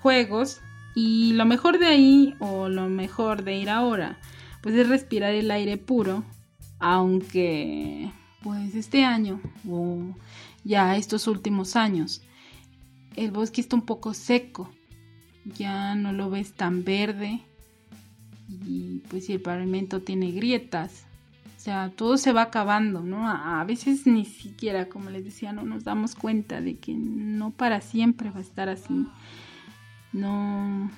juegos. 0.00 0.60
Y 0.94 1.32
lo 1.34 1.44
mejor 1.44 1.78
de 1.78 1.86
ahí, 1.86 2.34
o 2.40 2.68
lo 2.68 2.88
mejor 2.88 3.44
de 3.44 3.56
ir 3.56 3.70
ahora, 3.70 4.18
pues 4.60 4.74
es 4.74 4.88
respirar 4.88 5.32
el 5.34 5.50
aire 5.50 5.76
puro. 5.76 6.24
Aunque, 6.78 8.10
pues 8.42 8.74
este 8.74 9.04
año, 9.04 9.40
o 9.68 10.14
ya 10.64 10.96
estos 10.96 11.26
últimos 11.26 11.76
años, 11.76 12.22
el 13.16 13.30
bosque 13.30 13.60
está 13.60 13.76
un 13.76 13.82
poco 13.82 14.14
seco, 14.14 14.70
ya 15.44 15.94
no 15.94 16.12
lo 16.12 16.30
ves 16.30 16.52
tan 16.52 16.84
verde 16.84 17.40
y 18.48 19.02
pues 19.08 19.26
si 19.26 19.34
el 19.34 19.40
pavimento 19.40 20.02
tiene 20.02 20.32
grietas, 20.32 21.06
o 21.56 21.60
sea, 21.62 21.90
todo 21.94 22.16
se 22.16 22.32
va 22.32 22.42
acabando, 22.42 23.02
¿no? 23.02 23.28
A, 23.28 23.62
veces 23.64 24.06
ni 24.06 24.24
siquiera, 24.24 24.88
como 24.88 25.10
les 25.10 25.24
decía, 25.24 25.52
no 25.52 25.62
nos 25.62 25.84
damos 25.84 26.14
cuenta 26.14 26.60
de 26.60 26.78
que 26.78 26.94
no 26.94 27.50
para 27.50 27.80
siempre 27.80 28.30
va 28.30 28.38
a 28.38 28.42
estar 28.42 28.68
así, 28.68 29.06
no, 30.12 30.90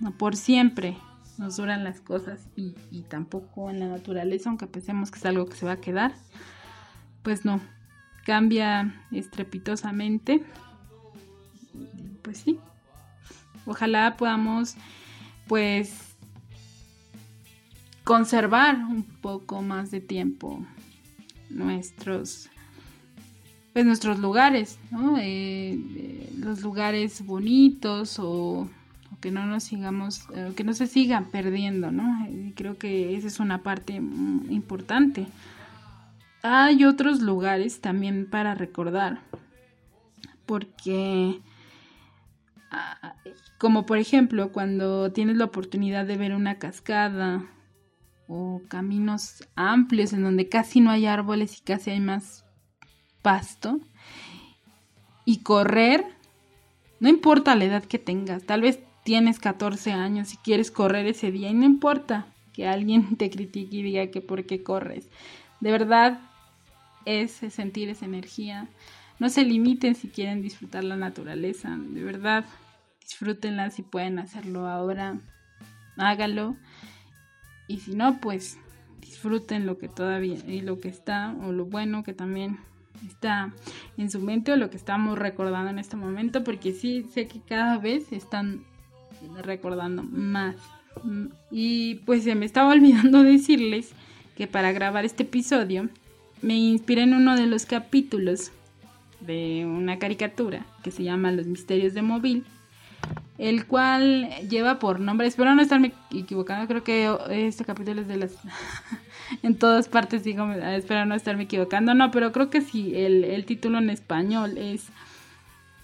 no 0.00 0.10
por 0.18 0.36
siempre 0.36 0.96
nos 1.38 1.56
duran 1.56 1.84
las 1.84 2.00
cosas 2.00 2.48
y, 2.56 2.74
y 2.90 3.02
tampoco 3.02 3.70
en 3.70 3.78
la 3.78 3.88
naturaleza, 3.88 4.48
aunque 4.48 4.66
pensemos 4.66 5.10
que 5.10 5.18
es 5.18 5.26
algo 5.26 5.46
que 5.46 5.56
se 5.56 5.66
va 5.66 5.72
a 5.72 5.80
quedar, 5.80 6.14
pues 7.22 7.44
no, 7.44 7.60
cambia 8.24 8.92
estrepitosamente 9.12 10.44
pues 12.26 12.38
sí, 12.38 12.58
ojalá 13.66 14.16
podamos 14.16 14.74
pues 15.46 16.16
conservar 18.02 18.74
un 18.78 19.04
poco 19.04 19.62
más 19.62 19.92
de 19.92 20.00
tiempo 20.00 20.66
nuestros 21.50 22.48
pues 23.72 23.86
nuestros 23.86 24.18
lugares, 24.18 24.80
¿no? 24.90 25.18
Eh, 25.18 25.78
eh, 25.78 26.32
los 26.36 26.62
lugares 26.62 27.24
bonitos 27.24 28.18
o, 28.18 28.68
que 29.20 29.30
no 29.30 29.46
nos 29.46 29.62
sigamos, 29.62 30.26
eh, 30.34 30.52
que 30.56 30.64
no 30.64 30.72
se 30.72 30.88
sigan 30.88 31.26
perdiendo, 31.26 31.92
¿no? 31.92 32.26
creo 32.56 32.76
que 32.76 33.16
esa 33.16 33.28
es 33.28 33.38
una 33.38 33.62
parte 33.62 33.94
importante. 33.94 35.28
Hay 36.42 36.84
otros 36.84 37.20
lugares 37.20 37.80
también 37.80 38.28
para 38.28 38.56
recordar, 38.56 39.20
porque 40.44 41.40
como 43.58 43.86
por 43.86 43.98
ejemplo 43.98 44.52
cuando 44.52 45.12
tienes 45.12 45.36
la 45.36 45.44
oportunidad 45.44 46.06
de 46.06 46.16
ver 46.16 46.34
una 46.34 46.58
cascada 46.58 47.44
o 48.28 48.62
caminos 48.68 49.48
amplios 49.54 50.12
en 50.12 50.22
donde 50.22 50.48
casi 50.48 50.80
no 50.80 50.90
hay 50.90 51.06
árboles 51.06 51.58
y 51.58 51.62
casi 51.62 51.90
hay 51.90 52.00
más 52.00 52.44
pasto 53.22 53.80
y 55.24 55.38
correr, 55.42 56.04
no 57.00 57.08
importa 57.08 57.54
la 57.54 57.64
edad 57.64 57.84
que 57.84 57.98
tengas, 57.98 58.44
tal 58.44 58.62
vez 58.62 58.80
tienes 59.04 59.38
14 59.38 59.92
años 59.92 60.34
y 60.34 60.36
quieres 60.38 60.70
correr 60.70 61.06
ese 61.06 61.30
día 61.30 61.50
y 61.50 61.54
no 61.54 61.64
importa 61.64 62.26
que 62.52 62.66
alguien 62.66 63.16
te 63.16 63.30
critique 63.30 63.76
y 63.76 63.82
diga 63.82 64.10
que 64.10 64.20
por 64.20 64.46
qué 64.46 64.62
corres. 64.62 65.08
De 65.60 65.70
verdad 65.70 66.20
es 67.04 67.32
sentir 67.32 67.88
esa 67.88 68.04
energía. 68.04 68.68
No 69.18 69.28
se 69.28 69.44
limiten 69.44 69.94
si 69.94 70.08
quieren 70.08 70.42
disfrutar 70.42 70.84
la 70.84 70.96
naturaleza, 70.96 71.76
de 71.76 72.02
verdad 72.02 72.44
disfrútenla 73.06 73.70
si 73.70 73.82
pueden 73.82 74.18
hacerlo 74.18 74.66
ahora, 74.66 75.18
hágalo. 75.96 76.56
Y 77.68 77.78
si 77.78 77.94
no, 77.94 78.20
pues 78.20 78.58
disfruten 79.00 79.64
lo 79.64 79.78
que 79.78 79.88
todavía 79.88 80.38
y 80.46 80.60
lo 80.60 80.80
que 80.80 80.88
está 80.88 81.34
o 81.42 81.52
lo 81.52 81.66
bueno 81.66 82.02
que 82.02 82.12
también 82.12 82.58
está 83.06 83.52
en 83.96 84.10
su 84.10 84.20
mente 84.20 84.52
o 84.52 84.56
lo 84.56 84.70
que 84.70 84.76
estamos 84.76 85.18
recordando 85.18 85.70
en 85.70 85.78
este 85.78 85.96
momento, 85.96 86.42
porque 86.42 86.72
sí 86.72 87.06
sé 87.14 87.28
que 87.28 87.40
cada 87.40 87.78
vez 87.78 88.12
están 88.12 88.64
recordando 89.42 90.02
más. 90.02 90.56
Y 91.50 91.96
pues 92.06 92.24
se 92.24 92.34
me 92.34 92.46
estaba 92.46 92.70
olvidando 92.72 93.22
decirles 93.22 93.92
que 94.36 94.46
para 94.46 94.72
grabar 94.72 95.04
este 95.04 95.22
episodio 95.22 95.88
me 96.42 96.56
inspiré 96.56 97.02
en 97.02 97.14
uno 97.14 97.36
de 97.36 97.46
los 97.46 97.66
capítulos 97.66 98.50
de 99.26 99.66
una 99.66 99.98
caricatura 99.98 100.66
que 100.82 100.90
se 100.90 101.02
llama 101.02 101.32
Los 101.32 101.46
Misterios 101.46 101.94
de 101.94 102.02
Móvil 102.02 102.44
el 103.38 103.66
cual 103.66 104.30
lleva 104.48 104.78
por 104.78 104.98
nombre, 105.00 105.26
espero 105.26 105.54
no 105.54 105.62
estarme 105.62 105.92
equivocando, 106.10 106.66
creo 106.66 106.82
que 106.82 107.46
este 107.48 107.64
capítulo 107.64 108.00
es 108.00 108.08
de 108.08 108.16
las... 108.16 108.38
en 109.42 109.58
todas 109.58 109.88
partes 109.88 110.24
digo, 110.24 110.50
espero 110.52 111.04
no 111.04 111.14
estarme 111.14 111.44
equivocando, 111.44 111.94
no, 111.94 112.10
pero 112.10 112.32
creo 112.32 112.48
que 112.48 112.62
sí, 112.62 112.92
el, 112.94 113.44
título 113.44 113.78
en 113.78 113.90
español 113.90 114.56
es 114.56 114.86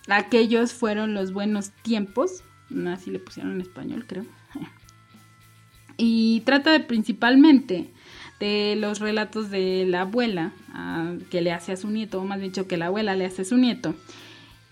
Aquellos 0.09 0.73
fueron 0.73 1.15
los 1.15 1.33
buenos 1.33 1.71
tiempos, 1.83 2.43
así 2.89 3.11
le 3.11 3.19
pusieron 3.19 3.53
en 3.53 3.61
español, 3.61 4.05
creo. 4.07 4.25
Y 5.99 6.41
trata 6.41 6.73
de, 6.73 6.81
principalmente 6.81 7.91
de 8.43 8.75
los 8.75 8.99
relatos 8.99 9.51
de 9.51 9.87
la 9.87 10.01
abuela 10.01 10.53
que 11.31 11.41
le 11.43 11.53
hace 11.53 11.71
a 11.71 11.77
su 11.77 11.89
nieto, 11.91 12.21
o 12.21 12.25
más 12.25 12.41
dicho 12.41 12.67
que 12.67 12.77
la 12.77 12.87
abuela 12.87 13.15
le 13.15 13.25
hace 13.25 13.43
a 13.43 13.45
su 13.45 13.57
nieto 13.57 13.95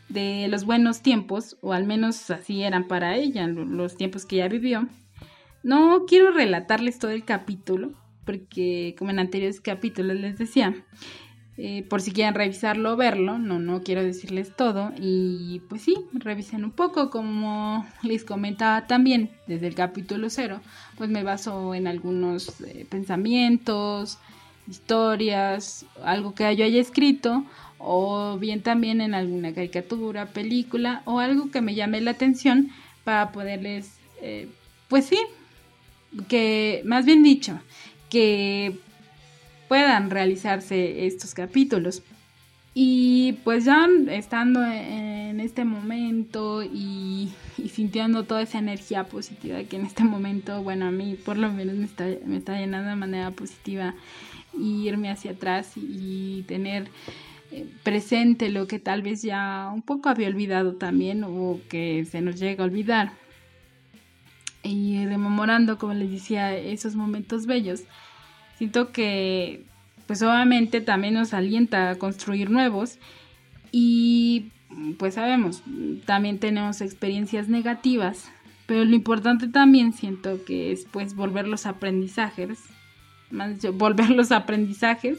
de 0.08 0.48
los 0.48 0.64
buenos 0.64 1.02
tiempos, 1.02 1.56
o 1.60 1.72
al 1.72 1.86
menos 1.86 2.32
así 2.32 2.64
eran 2.64 2.88
para 2.88 3.14
ella, 3.14 3.46
los 3.46 3.96
tiempos 3.96 4.26
que 4.26 4.36
ella 4.36 4.48
vivió. 4.48 4.88
No 5.62 6.04
quiero 6.08 6.32
relatarles 6.32 6.98
todo 6.98 7.12
el 7.12 7.24
capítulo, 7.24 7.92
porque 8.24 8.96
como 8.98 9.12
en 9.12 9.20
anteriores 9.20 9.60
capítulos 9.60 10.16
les 10.16 10.36
decía, 10.36 10.74
eh, 11.62 11.82
por 11.82 12.00
si 12.00 12.10
quieren 12.12 12.34
revisarlo 12.34 12.96
verlo, 12.96 13.38
no, 13.38 13.58
no 13.58 13.82
quiero 13.82 14.02
decirles 14.02 14.56
todo. 14.56 14.92
Y 14.98 15.60
pues 15.68 15.82
sí, 15.82 15.94
revisen 16.14 16.64
un 16.64 16.70
poco, 16.70 17.10
como 17.10 17.86
les 18.02 18.24
comentaba 18.24 18.86
también 18.86 19.30
desde 19.46 19.66
el 19.66 19.74
capítulo 19.74 20.30
cero, 20.30 20.62
pues 20.96 21.10
me 21.10 21.22
baso 21.22 21.74
en 21.74 21.86
algunos 21.86 22.62
eh, 22.62 22.86
pensamientos, 22.88 24.16
historias, 24.66 25.84
algo 26.02 26.34
que 26.34 26.56
yo 26.56 26.64
haya 26.64 26.80
escrito 26.80 27.44
o 27.76 28.38
bien 28.38 28.62
también 28.62 29.02
en 29.02 29.12
alguna 29.12 29.52
caricatura, 29.52 30.32
película 30.32 31.02
o 31.04 31.18
algo 31.18 31.50
que 31.50 31.60
me 31.60 31.74
llame 31.74 32.00
la 32.00 32.12
atención 32.12 32.70
para 33.04 33.32
poderles, 33.32 33.98
eh, 34.22 34.48
pues 34.88 35.04
sí, 35.04 35.18
que 36.26 36.80
más 36.86 37.04
bien 37.04 37.22
dicho, 37.22 37.60
que 38.08 38.78
puedan 39.70 40.10
realizarse 40.10 41.06
estos 41.06 41.32
capítulos. 41.32 42.02
Y 42.74 43.34
pues 43.44 43.66
ya 43.66 43.88
estando 44.08 44.64
en 44.64 45.38
este 45.38 45.64
momento 45.64 46.64
y, 46.64 47.32
sintiendo 47.72 48.24
toda 48.24 48.42
esa 48.42 48.58
energía 48.58 49.04
positiva 49.04 49.62
que 49.62 49.76
en 49.76 49.86
este 49.86 50.02
momento, 50.02 50.60
bueno, 50.64 50.86
a 50.86 50.90
mí 50.90 51.16
por 51.24 51.38
lo 51.38 51.52
menos 51.52 51.76
me 51.76 51.84
está, 51.84 52.04
me 52.26 52.38
está 52.38 52.58
llenando 52.58 52.90
de 52.90 52.96
manera 52.96 53.30
positiva 53.30 53.94
irme 54.58 55.08
hacia 55.08 55.32
atrás 55.32 55.74
y 55.76 56.42
tener 56.48 56.88
eh, 57.52 57.64
presente 57.84 58.48
lo 58.48 58.66
que 58.66 58.80
tal 58.80 59.02
vez 59.02 59.22
ya 59.22 59.70
un 59.72 59.82
poco 59.82 60.08
había 60.08 60.26
olvidado 60.26 60.74
también 60.74 61.22
o 61.22 61.60
que 61.68 62.04
se 62.10 62.20
nos 62.22 62.40
llega 62.40 62.64
a 62.64 62.66
olvidar. 62.66 63.12
Y 64.64 65.04
rememorando, 65.06 65.78
como 65.78 65.94
les 65.94 66.10
decía, 66.10 66.56
esos 66.56 66.96
momentos 66.96 67.46
bellos, 67.46 67.84
siento 68.60 68.92
que 68.92 69.62
pues 70.06 70.20
obviamente 70.20 70.82
también 70.82 71.14
nos 71.14 71.32
alienta 71.32 71.88
a 71.88 71.94
construir 71.94 72.50
nuevos 72.50 72.98
y 73.72 74.50
pues 74.98 75.14
sabemos, 75.14 75.62
también 76.04 76.38
tenemos 76.38 76.82
experiencias 76.82 77.48
negativas, 77.48 78.30
pero 78.66 78.84
lo 78.84 78.94
importante 78.94 79.48
también 79.48 79.94
siento 79.94 80.44
que 80.44 80.72
es 80.72 80.84
pues 80.90 81.14
volver 81.14 81.48
los 81.48 81.64
aprendizajes, 81.64 82.58
volver 83.72 84.10
los 84.10 84.30
aprendizajes 84.30 85.16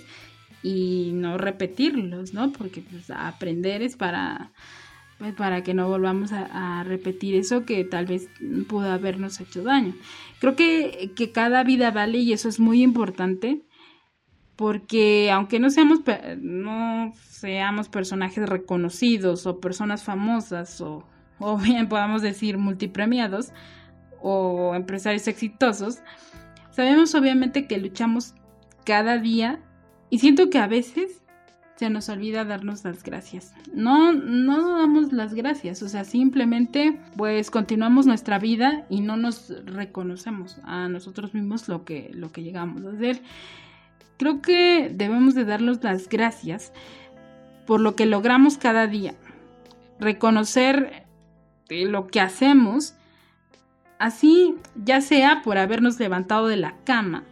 y 0.62 1.10
no 1.16 1.40
repetirlos, 1.40 2.36
¿no? 2.36 2.52
Porque 2.52 2.82
pues, 2.82 3.10
aprender 3.10 3.82
es 3.82 3.96
para 3.96 4.52
para 5.38 5.64
que 5.64 5.74
no 5.74 5.88
volvamos 5.88 6.32
a, 6.34 6.84
repetir 6.84 7.36
eso 7.36 7.66
que 7.66 7.84
tal 7.84 8.06
vez 8.06 8.30
pudo 8.68 8.92
habernos 8.92 9.40
hecho 9.40 9.64
daño. 9.64 9.94
Creo 10.40 10.56
que, 10.56 11.12
que 11.16 11.32
cada 11.32 11.64
vida 11.64 11.92
vale 11.92 12.18
y 12.18 12.34
eso 12.34 12.50
es 12.50 12.60
muy 12.60 12.82
importante 12.82 13.62
porque 14.56 15.32
aunque 15.32 15.60
no 15.60 15.70
seamos, 15.70 16.02
no 16.40 17.14
seamos 17.30 17.90
personajes 17.90 18.48
reconocidos 18.48 19.46
o 19.46 19.60
personas 19.60 20.04
famosas 20.04 20.82
o, 20.82 21.04
o 21.40 21.58
bien 21.60 21.88
podamos 21.88 22.22
decir 22.22 22.58
multipremiados 22.58 23.52
o 24.22 24.76
empresarios 24.76 25.28
exitosos, 25.28 26.00
sabemos 26.70 27.16
obviamente 27.16 27.66
que 27.66 27.80
luchamos 27.80 28.36
cada 28.86 29.18
día 29.18 29.60
y 30.10 30.20
siento 30.20 30.50
que 30.50 30.60
a 30.60 30.68
veces 30.68 31.21
se 31.82 31.90
nos 31.90 32.10
olvida 32.10 32.46
darnos 32.46 32.84
las 32.84 33.02
gracias. 33.02 33.56
No, 33.74 34.14
no 34.14 34.78
damos 34.78 35.12
las 35.14 35.34
gracias, 35.34 35.82
o 35.82 35.90
sea, 35.90 36.04
simplemente 36.04 37.00
pues 37.18 37.50
continuamos 37.50 38.06
nuestra 38.06 38.38
vida 38.38 38.86
y 38.88 39.02
no 39.02 39.18
nos 39.18 39.52
reconocemos 39.66 40.60
a 40.64 40.88
nosotros 40.90 41.34
mismos 41.34 41.68
lo 41.68 41.84
que, 41.84 42.12
lo 42.14 42.32
que 42.32 42.44
llegamos 42.44 42.86
a 42.86 42.92
hacer. 42.92 43.24
Creo 44.18 44.44
que 44.44 44.92
debemos 44.94 45.34
de 45.34 45.44
darnos 45.44 45.84
las 45.84 46.08
gracias 46.08 46.72
por 47.66 47.82
lo 47.82 47.96
que 47.96 48.06
logramos 48.06 48.60
cada 48.60 48.86
día. 48.86 49.16
Reconocer 50.00 51.08
lo 51.68 52.06
que 52.06 52.22
hacemos, 52.22 52.94
así 53.98 54.54
ya 54.76 55.02
sea 55.02 55.42
por 55.44 55.58
habernos 55.58 56.00
levantado 56.00 56.48
de 56.48 56.58
la 56.58 56.76
cama, 56.84 57.24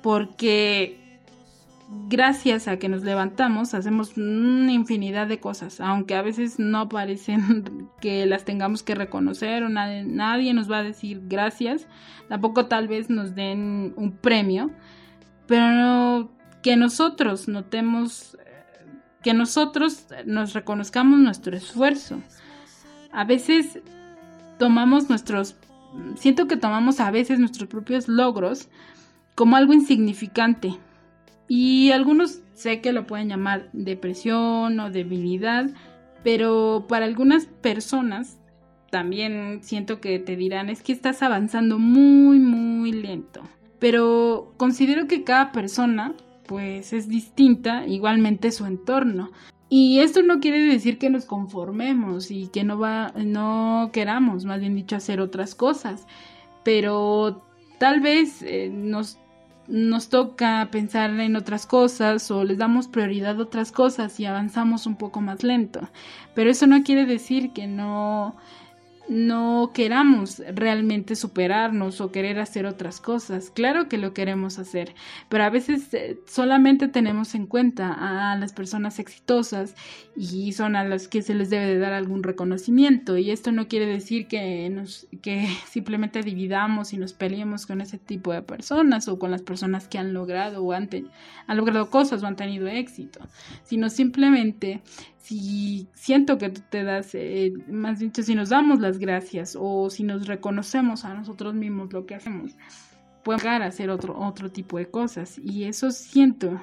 porque 0.00 0.99
gracias 1.90 2.68
a 2.68 2.78
que 2.78 2.88
nos 2.88 3.02
levantamos 3.02 3.74
hacemos 3.74 4.16
una 4.16 4.72
infinidad 4.72 5.26
de 5.26 5.40
cosas, 5.40 5.80
aunque 5.80 6.14
a 6.14 6.22
veces 6.22 6.58
no 6.58 6.88
parecen 6.88 7.88
que 8.00 8.26
las 8.26 8.44
tengamos 8.44 8.82
que 8.82 8.94
reconocer 8.94 9.64
o 9.64 9.68
nadie, 9.68 10.04
nadie, 10.04 10.54
nos 10.54 10.70
va 10.70 10.78
a 10.78 10.82
decir 10.82 11.22
gracias, 11.24 11.86
tampoco 12.28 12.66
tal 12.66 12.86
vez 12.86 13.10
nos 13.10 13.34
den 13.34 13.92
un 13.96 14.12
premio, 14.12 14.70
pero 15.46 16.30
que 16.62 16.76
nosotros 16.76 17.48
notemos, 17.48 18.36
que 19.22 19.34
nosotros 19.34 20.06
nos 20.26 20.52
reconozcamos 20.52 21.18
nuestro 21.18 21.56
esfuerzo. 21.56 22.20
A 23.12 23.24
veces 23.24 23.80
tomamos 24.58 25.08
nuestros, 25.08 25.56
siento 26.14 26.46
que 26.46 26.56
tomamos 26.56 27.00
a 27.00 27.10
veces 27.10 27.40
nuestros 27.40 27.68
propios 27.68 28.06
logros 28.06 28.68
como 29.34 29.56
algo 29.56 29.72
insignificante 29.72 30.78
y 31.52 31.90
algunos 31.90 32.42
sé 32.54 32.80
que 32.80 32.92
lo 32.92 33.08
pueden 33.08 33.28
llamar 33.28 33.70
depresión 33.72 34.78
o 34.78 34.88
debilidad, 34.88 35.68
pero 36.22 36.86
para 36.88 37.06
algunas 37.06 37.46
personas 37.46 38.38
también 38.92 39.58
siento 39.60 40.00
que 40.00 40.20
te 40.20 40.36
dirán 40.36 40.68
es 40.68 40.80
que 40.80 40.92
estás 40.92 41.24
avanzando 41.24 41.80
muy 41.80 42.38
muy 42.38 42.92
lento. 42.92 43.42
Pero 43.80 44.54
considero 44.58 45.08
que 45.08 45.24
cada 45.24 45.50
persona 45.50 46.14
pues 46.46 46.92
es 46.92 47.08
distinta, 47.08 47.84
igualmente 47.84 48.52
su 48.52 48.64
entorno. 48.64 49.32
Y 49.68 49.98
esto 49.98 50.22
no 50.22 50.38
quiere 50.38 50.60
decir 50.60 50.98
que 50.98 51.10
nos 51.10 51.24
conformemos 51.24 52.30
y 52.30 52.46
que 52.46 52.62
no 52.62 52.78
va 52.78 53.12
no 53.16 53.90
queramos, 53.92 54.44
más 54.44 54.60
bien 54.60 54.76
dicho, 54.76 54.94
hacer 54.94 55.20
otras 55.20 55.56
cosas, 55.56 56.06
pero 56.62 57.44
tal 57.80 57.98
vez 58.00 58.40
eh, 58.42 58.70
nos 58.72 59.18
nos 59.70 60.08
toca 60.08 60.68
pensar 60.70 61.10
en 61.20 61.36
otras 61.36 61.66
cosas 61.66 62.30
o 62.30 62.44
les 62.44 62.58
damos 62.58 62.88
prioridad 62.88 63.38
a 63.38 63.42
otras 63.42 63.72
cosas 63.72 64.18
y 64.18 64.26
avanzamos 64.26 64.86
un 64.86 64.96
poco 64.96 65.20
más 65.20 65.42
lento. 65.42 65.88
Pero 66.34 66.50
eso 66.50 66.66
no 66.66 66.82
quiere 66.82 67.06
decir 67.06 67.52
que 67.52 67.66
no 67.66 68.36
no 69.10 69.72
queramos 69.74 70.40
realmente 70.54 71.16
superarnos 71.16 72.00
o 72.00 72.12
querer 72.12 72.38
hacer 72.38 72.64
otras 72.64 73.00
cosas. 73.00 73.50
Claro 73.50 73.88
que 73.88 73.98
lo 73.98 74.14
queremos 74.14 74.60
hacer, 74.60 74.94
pero 75.28 75.42
a 75.42 75.50
veces 75.50 75.92
eh, 75.94 76.20
solamente 76.26 76.86
tenemos 76.86 77.34
en 77.34 77.46
cuenta 77.46 77.92
a 77.92 78.36
las 78.36 78.52
personas 78.52 79.00
exitosas 79.00 79.74
y 80.16 80.52
son 80.52 80.76
a 80.76 80.84
las 80.84 81.08
que 81.08 81.22
se 81.22 81.34
les 81.34 81.50
debe 81.50 81.66
de 81.66 81.78
dar 81.80 81.92
algún 81.92 82.22
reconocimiento. 82.22 83.18
Y 83.18 83.32
esto 83.32 83.50
no 83.50 83.66
quiere 83.66 83.86
decir 83.86 84.28
que, 84.28 84.70
nos, 84.70 85.08
que 85.22 85.48
simplemente 85.68 86.22
dividamos 86.22 86.92
y 86.92 86.96
nos 86.96 87.12
peleemos 87.12 87.66
con 87.66 87.80
ese 87.80 87.98
tipo 87.98 88.32
de 88.32 88.42
personas 88.42 89.08
o 89.08 89.18
con 89.18 89.32
las 89.32 89.42
personas 89.42 89.88
que 89.88 89.98
han 89.98 90.14
logrado 90.14 90.62
o 90.62 90.72
han, 90.72 90.88
han 91.48 91.56
logrado 91.56 91.90
cosas 91.90 92.22
o 92.22 92.28
han 92.28 92.36
tenido 92.36 92.68
éxito, 92.68 93.18
sino 93.64 93.90
simplemente 93.90 94.82
si 95.20 95.88
siento 95.94 96.38
que 96.38 96.48
tú 96.48 96.62
te 96.70 96.82
das, 96.82 97.14
eh, 97.14 97.52
más 97.68 97.98
dicho, 97.98 98.22
si 98.22 98.34
nos 98.34 98.48
damos 98.48 98.80
las 98.80 98.98
gracias 98.98 99.56
o 99.58 99.90
si 99.90 100.02
nos 100.02 100.26
reconocemos 100.26 101.04
a 101.04 101.14
nosotros 101.14 101.54
mismos 101.54 101.92
lo 101.92 102.06
que 102.06 102.14
hacemos, 102.14 102.56
podemos 103.22 103.42
llegar 103.42 103.62
a 103.62 103.66
hacer 103.66 103.90
otro, 103.90 104.18
otro 104.18 104.50
tipo 104.50 104.78
de 104.78 104.90
cosas. 104.90 105.38
Y 105.38 105.64
eso 105.64 105.90
siento 105.90 106.60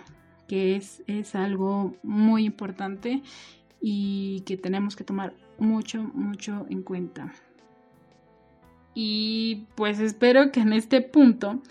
que 0.47 0.75
es, 0.75 1.03
es 1.07 1.35
algo 1.35 1.95
muy 2.03 2.45
importante 2.45 3.21
y 3.79 4.41
que 4.41 4.57
tenemos 4.57 4.95
que 4.95 5.03
tomar 5.03 5.33
mucho, 5.59 6.01
mucho 6.13 6.65
en 6.69 6.81
cuenta. 6.81 7.31
Y 8.95 9.67
pues 9.75 9.99
espero 9.99 10.51
que 10.51 10.61
en 10.61 10.73
este 10.73 11.01
punto 11.01 11.61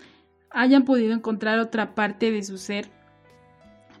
hayan 0.49 0.85
podido 0.85 1.13
encontrar 1.13 1.59
otra 1.59 1.93
parte 1.95 2.31
de 2.31 2.43
su 2.43 2.57
ser 2.57 2.89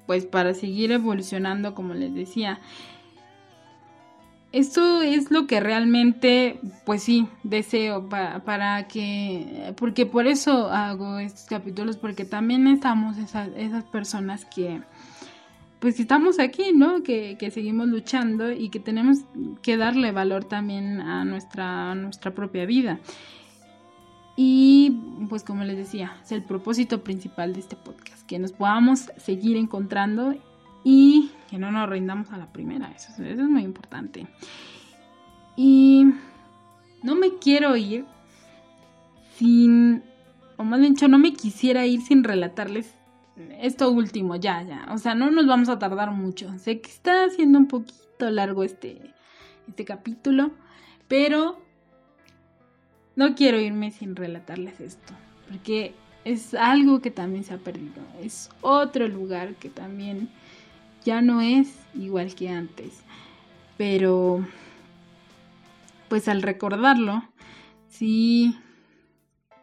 pues 0.07 0.25
para 0.25 0.55
seguir 0.55 0.91
evolucionando, 0.91 1.75
como 1.75 1.93
les 1.93 2.15
decía. 2.15 2.59
Esto 4.53 5.01
es 5.01 5.29
lo 5.29 5.45
que 5.45 5.59
realmente, 5.59 6.59
pues 6.85 7.03
sí, 7.03 7.27
deseo 7.43 8.07
para, 8.09 8.87
que, 8.87 9.73
porque 9.77 10.05
por 10.05 10.25
eso 10.25 10.71
hago 10.71 11.19
estos 11.19 11.45
capítulos, 11.45 11.97
porque 11.97 12.23
también 12.23 12.65
estamos 12.67 13.17
esas, 13.17 13.49
esas 13.57 13.83
personas 13.83 14.45
que, 14.45 14.81
pues 15.79 15.99
estamos 15.99 16.39
aquí, 16.39 16.71
¿no? 16.73 17.03
Que, 17.03 17.35
que, 17.37 17.51
seguimos 17.51 17.87
luchando 17.87 18.51
y 18.51 18.69
que 18.69 18.79
tenemos 18.79 19.19
que 19.61 19.75
darle 19.75 20.13
valor 20.13 20.45
también 20.45 21.01
a 21.01 21.25
nuestra, 21.25 21.91
a 21.91 21.95
nuestra 21.95 22.33
propia 22.33 22.65
vida. 22.65 22.99
Y 24.37 24.91
pues 25.29 25.43
como 25.43 25.65
les 25.65 25.77
decía, 25.77 26.15
es 26.23 26.31
el 26.31 26.43
propósito 26.43 27.03
principal 27.03 27.53
de 27.53 27.59
este 27.59 27.75
podcast, 27.75 28.16
que 28.27 28.39
nos 28.39 28.51
podamos 28.51 29.11
seguir 29.17 29.57
encontrando 29.57 30.35
y 30.83 31.31
que 31.49 31.57
no 31.57 31.71
nos 31.71 31.89
rindamos 31.89 32.31
a 32.31 32.37
la 32.37 32.51
primera, 32.51 32.91
eso, 32.91 33.23
es 33.23 33.37
muy 33.37 33.63
importante. 33.63 34.27
Y 35.55 36.05
no 37.03 37.15
me 37.15 37.37
quiero 37.39 37.75
ir 37.75 38.05
sin, 39.35 40.03
o 40.57 40.63
más 40.63 40.79
bien 40.79 40.95
no 41.09 41.17
me 41.17 41.33
quisiera 41.33 41.85
ir 41.85 42.01
sin 42.01 42.23
relatarles 42.23 42.93
esto 43.61 43.91
último, 43.91 44.35
ya, 44.35 44.63
ya, 44.63 44.87
o 44.91 44.97
sea, 44.97 45.13
no 45.13 45.29
nos 45.29 45.45
vamos 45.45 45.69
a 45.69 45.77
tardar 45.77 46.11
mucho, 46.11 46.57
sé 46.57 46.81
que 46.81 46.89
está 46.89 47.29
siendo 47.29 47.59
un 47.59 47.67
poquito 47.67 48.29
largo 48.31 48.63
este, 48.63 49.13
este 49.67 49.85
capítulo, 49.85 50.51
pero 51.07 51.61
no 53.15 53.35
quiero 53.35 53.59
irme 53.59 53.91
sin 53.91 54.15
relatarles 54.15 54.79
esto, 54.79 55.13
porque 55.49 55.93
es 56.27 56.53
algo 56.53 57.01
que 57.01 57.09
también 57.09 57.43
se 57.43 57.53
ha 57.53 57.57
perdido. 57.57 58.01
Es 58.21 58.49
otro 58.61 59.07
lugar 59.07 59.55
que 59.55 59.69
también 59.69 60.29
ya 61.05 61.21
no 61.21 61.41
es 61.41 61.73
igual 61.95 62.35
que 62.35 62.49
antes. 62.49 63.01
Pero, 63.77 64.45
pues 66.09 66.27
al 66.27 66.41
recordarlo, 66.41 67.23
sí, 67.87 68.57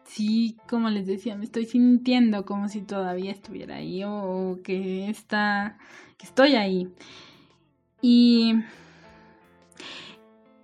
sí, 0.05 0.57
como 0.67 0.89
les 0.89 1.05
decía, 1.05 1.35
me 1.35 1.45
estoy 1.45 1.65
sintiendo 1.65 2.45
como 2.45 2.67
si 2.67 2.81
todavía 2.81 3.31
estuviera 3.31 3.75
ahí 3.75 4.03
o 4.03 4.59
que 4.63 5.07
está, 5.07 5.77
que 6.17 6.25
estoy 6.25 6.55
ahí. 6.55 6.87
Y 8.01 8.55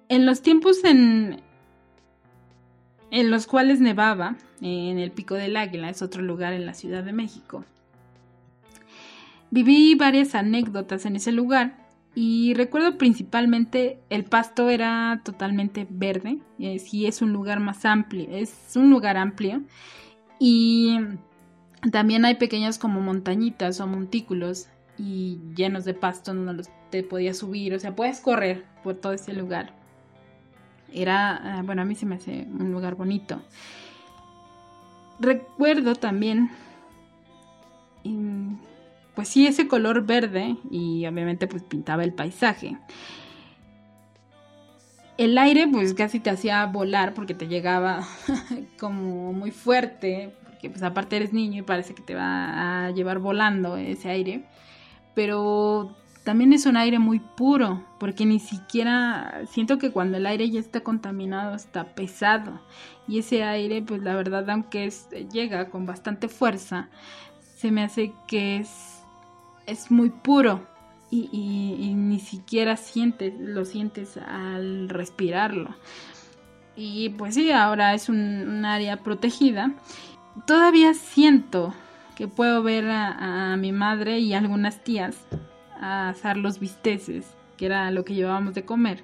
en 0.09 0.25
los 0.25 0.41
tiempos 0.41 0.83
en, 0.83 1.41
en 3.11 3.29
los 3.29 3.45
cuales 3.45 3.79
nevaba 3.79 4.37
en 4.61 4.97
el 4.97 5.11
Pico 5.11 5.35
del 5.35 5.57
Águila, 5.57 5.89
es 5.89 6.01
otro 6.01 6.23
lugar 6.23 6.53
en 6.53 6.65
la 6.65 6.73
Ciudad 6.73 7.03
de 7.03 7.13
México. 7.13 7.63
Viví 9.51 9.95
varias 9.95 10.33
anécdotas 10.33 11.05
en 11.05 11.17
ese 11.17 11.33
lugar 11.33 11.75
y 12.15 12.53
recuerdo 12.53 12.97
principalmente 12.97 13.99
el 14.09 14.23
pasto 14.23 14.69
era 14.69 15.21
totalmente 15.23 15.85
verde, 15.89 16.39
sí 16.79 17.05
es 17.05 17.21
un 17.21 17.33
lugar 17.33 17.59
más 17.59 17.85
amplio, 17.85 18.27
es 18.31 18.53
un 18.75 18.89
lugar 18.89 19.17
amplio 19.17 19.61
y 20.39 20.97
también 21.91 22.23
hay 22.25 22.35
pequeñas 22.35 22.79
como 22.79 23.01
montañitas 23.01 23.81
o 23.81 23.87
montículos 23.87 24.69
y 24.97 25.39
llenos 25.55 25.83
de 25.83 25.93
pasto 25.93 26.33
donde 26.33 26.63
te 26.89 27.03
podías 27.03 27.37
subir, 27.37 27.73
o 27.73 27.79
sea, 27.79 27.95
puedes 27.95 28.21
correr 28.21 28.65
por 28.83 28.95
todo 28.95 29.13
ese 29.13 29.33
lugar. 29.33 29.80
Era, 30.91 31.59
ah, 31.59 31.61
bueno, 31.63 31.81
a 31.81 31.85
mí 31.85 31.95
se 31.95 32.05
me 32.05 32.15
hace 32.15 32.47
un 32.59 32.71
lugar 32.71 32.95
bonito. 32.95 33.41
Recuerdo 35.19 35.95
también, 35.95 36.49
pues 39.15 39.27
sí, 39.27 39.45
ese 39.47 39.67
color 39.67 40.05
verde 40.05 40.57
y 40.69 41.05
obviamente 41.05 41.47
pues 41.47 41.63
pintaba 41.63 42.03
el 42.03 42.13
paisaje. 42.13 42.77
el 45.17 45.37
aire 45.37 45.67
pues 45.67 45.93
casi 45.93 46.19
te 46.19 46.31
hacía 46.31 46.65
volar 46.65 47.13
porque 47.13 47.35
te 47.35 47.47
llegaba 47.47 48.03
como 48.79 49.33
muy 49.33 49.51
fuerte, 49.51 50.33
porque 50.43 50.69
pues 50.69 50.81
aparte 50.81 51.17
eres 51.17 51.33
niño 51.33 51.59
y 51.59 51.61
parece 51.61 51.93
que 51.93 52.01
te 52.01 52.15
va 52.15 52.85
a 52.87 52.91
llevar 52.91 53.19
volando 53.19 53.77
ese 53.77 54.09
aire, 54.09 54.43
pero 55.13 55.95
también 56.23 56.53
es 56.53 56.65
un 56.67 56.77
aire 56.77 56.99
muy 56.99 57.19
puro, 57.19 57.83
porque 57.99 58.25
ni 58.25 58.39
siquiera 58.39 59.41
siento 59.47 59.79
que 59.79 59.91
cuando 59.91 60.17
el 60.17 60.27
aire 60.27 60.49
ya 60.49 60.59
está 60.59 60.81
contaminado 60.81 61.55
está 61.55 61.95
pesado 61.95 62.61
y 63.07 63.19
ese 63.19 63.43
aire 63.43 63.81
pues 63.81 64.01
la 64.03 64.15
verdad 64.15 64.47
aunque 64.49 64.91
llega 65.31 65.69
con 65.69 65.85
bastante 65.85 66.27
fuerza, 66.27 66.89
se 67.55 67.71
me 67.71 67.83
hace 67.83 68.13
que 68.27 68.57
es, 68.57 69.01
es 69.65 69.89
muy 69.89 70.09
puro 70.09 70.67
y, 71.09 71.93
ni 71.93 72.19
siquiera 72.19 72.77
sientes, 72.77 73.33
lo 73.37 73.65
sientes 73.65 74.15
al 74.15 74.87
respirarlo. 74.87 75.75
Y 76.77 77.09
pues 77.09 77.35
sí, 77.35 77.51
ahora 77.51 77.93
es 77.93 78.07
un, 78.07 78.63
área 78.63 79.03
protegida. 79.03 79.73
Todavía 80.47 80.93
siento 80.93 81.73
que 82.15 82.29
puedo 82.29 82.63
ver 82.63 82.89
a, 82.89 83.51
a 83.51 83.57
mi 83.57 83.73
madre 83.73 84.19
y 84.19 84.33
algunas 84.33 84.81
tías 84.85 85.17
a 85.81 86.09
asar 86.09 86.37
los 86.37 86.59
bisteces, 86.59 87.35
que 87.57 87.65
era 87.65 87.91
lo 87.91 88.05
que 88.05 88.13
llevábamos 88.13 88.53
de 88.53 88.63
comer, 88.63 89.03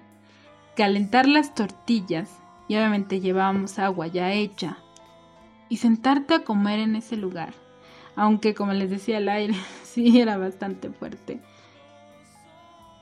calentar 0.76 1.28
las 1.28 1.54
tortillas 1.56 2.40
y 2.68 2.76
obviamente 2.76 3.20
llevábamos 3.20 3.80
agua 3.80 4.08
ya 4.08 4.32
hecha 4.32 4.78
y 5.70 5.78
sentarte 5.78 6.36
a 6.36 6.44
comer 6.44 6.80
en 6.80 6.96
ese 6.96 7.18
lugar. 7.18 7.54
Aunque 8.16 8.54
como 8.54 8.74
les 8.74 8.90
decía 8.90 9.18
el 9.18 9.30
aire 9.30 9.56
sí 9.84 10.22
era 10.22 10.38
bastante 10.38 10.90
fuerte. 10.90 11.42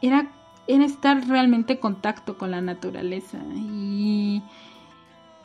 Era, 0.01 0.31
era 0.67 0.85
estar 0.85 1.27
realmente 1.27 1.73
en 1.73 1.79
contacto 1.79 2.37
con 2.37 2.51
la 2.51 2.61
naturaleza 2.61 3.39
y, 3.53 4.41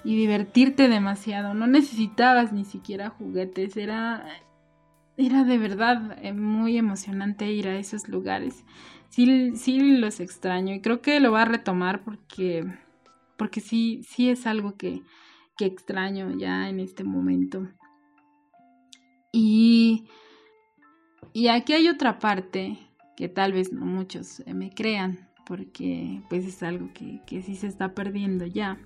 y 0.05 0.17
divertirte 0.17 0.89
demasiado. 0.89 1.55
No 1.55 1.67
necesitabas 1.67 2.53
ni 2.53 2.65
siquiera 2.65 3.11
juguetes, 3.11 3.77
era 3.77 4.25
era 5.21 5.45
de 5.45 5.59
verdad 5.59 6.19
eh, 6.23 6.33
muy 6.33 6.77
emocionante 6.77 7.51
ir 7.51 7.69
a 7.69 7.79
esos 7.79 8.09
lugares. 8.09 8.65
Sí, 9.11 9.57
sí 9.57 9.99
los 9.99 10.21
extraño 10.21 10.75
y 10.75 10.81
creo 10.81 11.03
que 11.03 11.21
lo 11.21 11.33
voy 11.33 11.41
a 11.41 11.45
retomar 11.45 12.03
porque, 12.03 12.65
porque 13.37 13.61
sí, 13.61 14.03
sí 14.09 14.31
es 14.31 14.47
algo 14.47 14.77
que, 14.77 15.03
que 15.57 15.67
extraño 15.67 16.37
ya 16.39 16.69
en 16.69 16.81
este 16.81 17.05
momento. 17.05 17.69
Y, 19.33 20.07
y 21.33 21.49
aquí 21.49 21.73
hay 21.73 21.89
otra 21.89 22.19
parte 22.19 22.79
que 23.17 23.29
tal 23.29 23.53
vez 23.53 23.73
no 23.73 23.85
muchos 23.85 24.41
eh, 24.47 24.55
me 24.55 24.71
crean 24.71 25.29
porque 25.47 26.23
pues 26.29 26.47
es 26.47 26.63
algo 26.63 26.91
que, 26.95 27.21
que 27.27 27.43
sí 27.43 27.57
se 27.57 27.67
está 27.67 27.93
perdiendo 27.93 28.47
ya. 28.47 28.79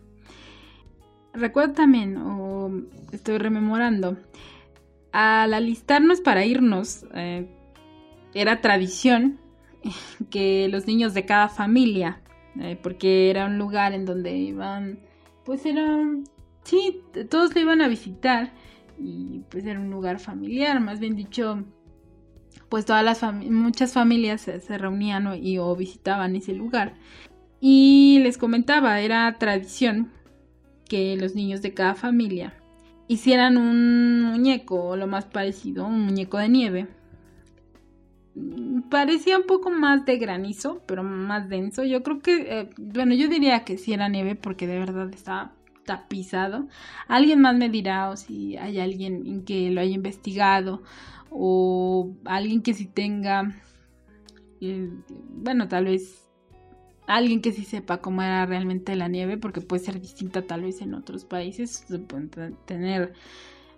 Recuerdo 1.35 1.75
también, 1.75 2.17
o 2.17 2.71
estoy 3.13 3.39
rememorando, 3.39 4.17
al 5.15 5.55
alistarnos 5.55 6.21
para 6.21 6.45
irnos, 6.45 7.07
eh, 7.15 7.47
era 8.35 8.61
tradición 8.61 9.39
que 10.31 10.69
los 10.69 10.89
niños 10.89 11.15
de 11.15 11.25
cada 11.25 11.49
familia, 11.49 12.21
eh, 12.61 12.77
porque 12.83 13.31
era 13.31 13.47
un 13.47 13.57
lugar 13.57 13.93
en 13.93 14.07
donde 14.07 14.37
iban, 14.37 14.99
pues 15.45 15.67
eran, 15.67 16.25
sí, 16.65 17.01
todos 17.31 17.55
le 17.55 17.61
iban 17.61 17.81
a 17.81 17.87
visitar 17.87 18.53
y 18.99 19.43
pues 19.51 19.65
era 19.65 19.79
un 19.79 19.89
lugar 19.89 20.19
familiar, 20.19 20.81
más 20.81 20.99
bien 20.99 21.15
dicho, 21.15 21.63
pues 22.69 22.85
todas 22.85 23.05
las 23.05 23.23
muchas 23.45 23.93
familias 23.93 24.41
se, 24.41 24.79
reunían 24.79 25.33
y 25.41 25.59
o 25.59 25.77
visitaban 25.77 26.35
ese 26.35 26.55
lugar. 26.55 26.95
Y 27.61 28.19
les 28.25 28.37
comentaba, 28.37 29.01
era 29.01 29.39
tradición 29.39 30.11
que 30.89 31.17
los 31.17 31.37
niños 31.37 31.63
de 31.63 31.73
cada 31.73 31.95
familia 31.95 32.53
hicieran 33.09 33.57
un 33.57 34.23
muñeco, 34.23 34.97
lo 34.97 35.07
más 35.07 35.25
parecido, 35.27 35.87
un 35.87 36.01
muñeco 36.01 36.39
de 36.39 36.49
nieve. 36.49 36.89
Parecía 38.91 39.39
un 39.39 39.47
poco 39.47 39.71
más 39.71 40.05
de 40.07 40.19
granizo, 40.19 40.83
pero 40.87 41.03
más 41.05 41.49
denso. 41.49 41.85
Yo 41.85 42.03
creo 42.03 42.21
que, 42.21 42.61
eh, 42.61 42.71
bueno, 42.79 43.15
yo 43.15 43.29
diría 43.29 43.65
que 43.65 43.79
sí 43.79 43.93
era 43.93 44.09
nieve 44.09 44.35
porque 44.35 44.67
de 44.67 44.79
verdad 44.79 45.09
estaba 45.13 45.53
tapizado. 45.85 46.67
Alguien 47.07 47.41
más 47.41 47.57
me 47.57 47.69
dirá 47.69 48.11
o 48.11 48.17
si 48.17 48.57
hay 48.57 48.81
alguien 48.81 49.45
que 49.45 49.71
lo 49.71 49.81
haya 49.81 49.95
investigado 49.95 50.83
o 51.31 52.13
alguien 52.25 52.63
que 52.63 52.75
sí 52.75 52.87
tenga, 52.87 53.55
eh, 54.61 54.91
bueno, 55.37 55.69
tal 55.69 55.85
vez 55.85 56.24
alguien 57.07 57.41
que 57.41 57.53
sí 57.53 57.65
sepa 57.65 57.99
cómo 57.99 58.23
era 58.23 58.47
realmente 58.47 58.97
la 58.97 59.09
nieve, 59.09 59.37
porque 59.37 59.61
puede 59.61 59.85
ser 59.85 60.01
distinta 60.01 60.47
tal 60.47 60.63
vez 60.63 60.81
en 60.81 60.95
otros 60.95 61.25
países, 61.25 61.87
tener 62.67 63.13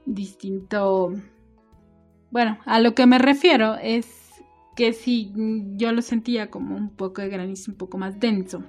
distinto... 0.05 1.15
Bueno, 2.31 2.59
a 2.65 2.81
lo 2.81 2.95
que 2.95 3.07
me 3.07 3.19
refiero 3.19 3.77
es 3.77 4.07
que 4.75 4.93
si 4.93 5.33
yo 5.77 5.93
lo 5.93 6.03
sentía 6.03 6.51
como 6.51 6.77
un 6.77 6.91
poco 6.91 7.23
de 7.23 7.29
granizo, 7.29 7.71
un 7.71 7.79
poco 7.79 7.99
más 7.99 8.21
denso. 8.21 8.63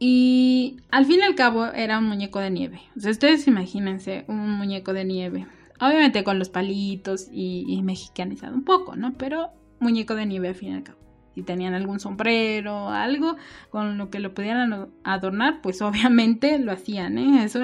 Y 0.00 0.78
al 0.90 1.06
fin 1.06 1.20
y 1.20 1.22
al 1.22 1.34
cabo 1.34 1.66
era 1.66 1.98
un 1.98 2.06
muñeco 2.06 2.38
de 2.38 2.50
nieve. 2.50 2.80
O 2.96 3.00
sea, 3.00 3.10
ustedes 3.10 3.46
imagínense 3.46 4.24
un 4.28 4.50
muñeco 4.50 4.92
de 4.92 5.04
nieve. 5.04 5.46
Obviamente 5.80 6.24
con 6.24 6.38
los 6.38 6.48
palitos 6.48 7.28
y 7.30 7.80
mexicanizado 7.82 8.54
un 8.54 8.64
poco, 8.64 8.96
¿no? 8.96 9.14
Pero 9.14 9.50
muñeco 9.80 10.14
de 10.14 10.26
nieve 10.26 10.48
al 10.48 10.54
fin 10.54 10.70
y 10.70 10.74
al 10.74 10.82
cabo 10.82 11.07
si 11.38 11.44
tenían 11.44 11.72
algún 11.72 12.00
sombrero, 12.00 12.88
algo 12.88 13.36
con 13.70 13.96
lo 13.96 14.10
que 14.10 14.18
lo 14.18 14.34
pudieran 14.34 14.88
adornar, 15.04 15.60
pues 15.62 15.80
obviamente 15.82 16.58
lo 16.58 16.72
hacían, 16.72 17.16
¿eh? 17.16 17.44
Eso 17.44 17.60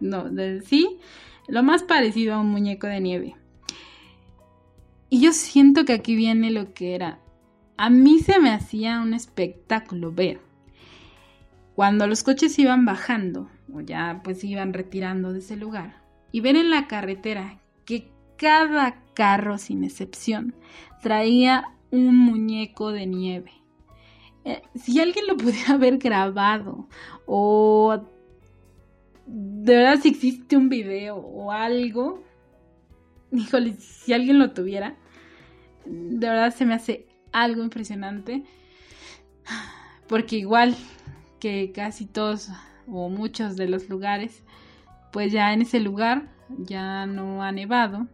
no, 0.00 0.24
sí, 0.64 0.98
lo 1.46 1.62
más 1.62 1.84
parecido 1.84 2.34
a 2.34 2.40
un 2.40 2.48
muñeco 2.50 2.88
de 2.88 3.00
nieve. 3.00 3.36
Y 5.10 5.20
yo 5.20 5.32
siento 5.32 5.84
que 5.84 5.92
aquí 5.92 6.16
viene 6.16 6.50
lo 6.50 6.74
que 6.74 6.96
era. 6.96 7.20
A 7.76 7.88
mí 7.88 8.18
se 8.18 8.40
me 8.40 8.50
hacía 8.50 9.00
un 9.00 9.14
espectáculo 9.14 10.10
ver. 10.10 10.40
Cuando 11.76 12.08
los 12.08 12.24
coches 12.24 12.58
iban 12.58 12.84
bajando, 12.84 13.48
o 13.72 13.80
ya 13.80 14.22
pues 14.24 14.42
iban 14.42 14.72
retirando 14.72 15.32
de 15.32 15.38
ese 15.38 15.56
lugar, 15.56 16.02
y 16.32 16.40
ver 16.40 16.56
en 16.56 16.70
la 16.70 16.88
carretera 16.88 17.60
que 17.84 18.10
cada 18.36 19.04
carro, 19.14 19.58
sin 19.58 19.84
excepción, 19.84 20.56
traía 21.00 21.74
un 21.94 22.16
muñeco 22.16 22.90
de 22.90 23.06
nieve. 23.06 23.52
Eh, 24.44 24.62
si 24.74 25.00
alguien 25.00 25.26
lo 25.26 25.36
pudiera 25.38 25.74
haber 25.74 25.98
grabado 25.98 26.88
o 27.26 28.02
de 29.26 29.76
verdad 29.76 30.00
si 30.00 30.08
existe 30.08 30.56
un 30.56 30.68
video 30.68 31.16
o 31.16 31.50
algo, 31.50 32.22
híjole, 33.32 33.74
si 33.74 34.12
alguien 34.12 34.38
lo 34.38 34.50
tuviera, 34.50 34.96
de 35.86 36.28
verdad 36.28 36.54
se 36.54 36.66
me 36.66 36.74
hace 36.74 37.06
algo 37.32 37.62
impresionante. 37.62 38.44
Porque 40.08 40.36
igual 40.36 40.76
que 41.40 41.72
casi 41.72 42.06
todos 42.06 42.48
o 42.86 43.08
muchos 43.08 43.56
de 43.56 43.68
los 43.68 43.88
lugares, 43.88 44.42
pues 45.12 45.32
ya 45.32 45.52
en 45.52 45.62
ese 45.62 45.80
lugar 45.80 46.30
ya 46.58 47.06
no 47.06 47.42
ha 47.42 47.52
nevado. 47.52 48.06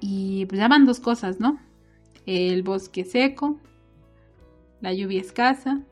Y 0.00 0.46
pues 0.46 0.60
ya 0.60 0.68
van 0.68 0.86
dos 0.86 1.00
cosas, 1.00 1.40
¿no? 1.40 1.58
El 2.26 2.62
bosque 2.62 3.04
seco, 3.04 3.58
la 4.80 4.92
lluvia 4.92 5.20
escasa 5.20 5.82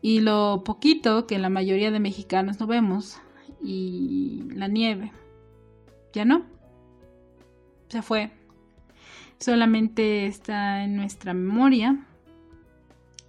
y 0.00 0.20
lo 0.20 0.62
poquito 0.64 1.26
que 1.26 1.38
la 1.38 1.48
mayoría 1.48 1.90
de 1.90 2.00
mexicanos 2.00 2.60
no 2.60 2.66
vemos 2.66 3.20
y 3.62 4.44
la 4.54 4.68
nieve. 4.68 5.12
Ya 6.12 6.24
no. 6.24 6.46
Se 7.88 8.02
fue. 8.02 8.30
Solamente 9.38 10.26
está 10.26 10.84
en 10.84 10.96
nuestra 10.96 11.34
memoria 11.34 12.06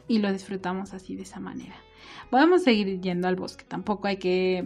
y 0.08 0.20
lo 0.20 0.32
disfrutamos 0.32 0.94
así 0.94 1.16
de 1.16 1.24
esa 1.24 1.40
manera. 1.40 1.76
Podemos 2.30 2.64
seguir 2.64 3.00
yendo 3.02 3.28
al 3.28 3.36
bosque, 3.36 3.64
tampoco 3.68 4.08
hay 4.08 4.18
que 4.18 4.64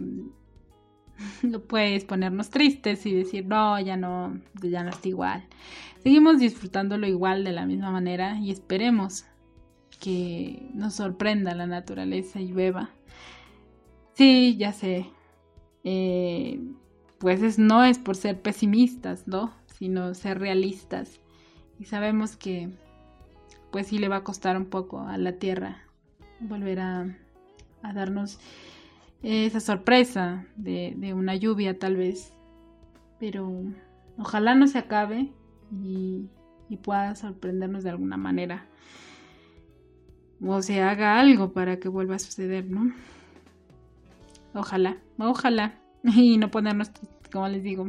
puedes 1.68 2.04
ponernos 2.04 2.50
tristes 2.50 3.06
y 3.06 3.14
decir, 3.14 3.46
no, 3.46 3.78
ya 3.80 3.96
no, 3.96 4.40
ya 4.62 4.82
no 4.82 4.90
está 4.90 5.08
igual. 5.08 5.44
Seguimos 6.02 6.38
disfrutándolo 6.38 7.06
igual 7.06 7.44
de 7.44 7.52
la 7.52 7.66
misma 7.66 7.90
manera 7.90 8.38
y 8.38 8.50
esperemos 8.50 9.24
que 10.00 10.70
nos 10.74 10.94
sorprenda 10.94 11.54
la 11.54 11.66
naturaleza 11.66 12.40
y 12.40 12.52
beba. 12.52 12.90
Sí, 14.12 14.56
ya 14.58 14.72
sé. 14.72 15.06
Eh, 15.82 16.60
pues 17.18 17.42
es, 17.42 17.58
no 17.58 17.84
es 17.84 17.98
por 17.98 18.16
ser 18.16 18.40
pesimistas, 18.40 19.26
¿no? 19.26 19.52
Sino 19.78 20.14
ser 20.14 20.38
realistas. 20.38 21.20
Y 21.80 21.84
sabemos 21.84 22.36
que 22.36 22.70
pues 23.70 23.88
sí 23.88 23.98
le 23.98 24.08
va 24.08 24.16
a 24.16 24.24
costar 24.24 24.56
un 24.56 24.66
poco 24.66 25.00
a 25.00 25.18
la 25.18 25.32
tierra 25.32 25.78
volver 26.38 26.80
a, 26.80 27.16
a 27.82 27.92
darnos 27.92 28.38
esa 29.24 29.58
sorpresa 29.58 30.46
de, 30.56 31.12
una 31.14 31.34
lluvia 31.34 31.78
tal 31.78 31.96
vez. 31.96 32.32
Pero 33.18 33.50
ojalá 34.18 34.54
no 34.54 34.66
se 34.66 34.78
acabe 34.78 35.32
y, 35.72 36.28
pueda 36.82 37.14
sorprendernos 37.14 37.84
de 37.84 37.90
alguna 37.90 38.16
manera. 38.16 38.66
o 40.42 40.60
se 40.60 40.82
haga 40.82 41.20
algo 41.20 41.52
para 41.52 41.78
que 41.78 41.88
vuelva 41.88 42.16
a 42.16 42.18
suceder, 42.18 42.66
¿no? 42.68 42.92
Ojalá, 44.54 44.98
ojalá. 45.18 45.80
Y 46.04 46.36
no 46.36 46.50
ponernos, 46.50 46.90
como 47.32 47.48
les 47.48 47.62
digo, 47.62 47.88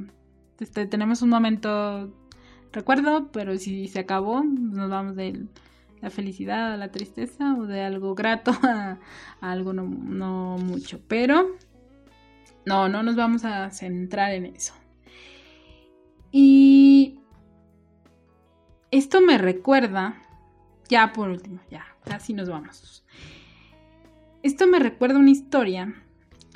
este, 0.60 0.86
tenemos 0.86 1.22
un 1.22 1.30
momento, 1.30 2.14
recuerdo, 2.72 3.30
pero 3.34 3.58
si 3.58 3.90
se 3.90 4.00
acabó, 4.00 4.42
nos 4.44 4.90
vamos 4.90 5.18
de 5.18 5.48
la 6.06 6.12
felicidad 6.12 6.78
la 6.78 6.92
tristeza 6.92 7.56
o 7.56 7.66
de 7.66 7.82
algo 7.82 8.14
grato 8.14 8.52
a, 8.62 9.00
algo 9.42 9.74
no, 9.74 9.88
no 9.88 10.58
mucho. 10.60 11.02
Pero 11.08 11.58
no, 12.64 12.88
no 12.90 13.02
nos 13.02 13.16
vamos 13.16 13.44
a 13.44 13.72
centrar 13.72 14.32
en 14.34 14.46
eso. 14.46 14.76
Y 16.32 17.18
esto 18.92 19.20
me 19.20 19.40
recuerda, 19.40 20.22
ya 20.90 21.12
por 21.12 21.30
último, 21.30 21.60
ya, 21.72 21.84
así 22.12 22.34
nos 22.34 22.50
vamos. 22.50 23.04
Esto 24.44 24.68
me 24.68 24.78
recuerda 24.78 25.18
una 25.18 25.32
historia, 25.32 25.96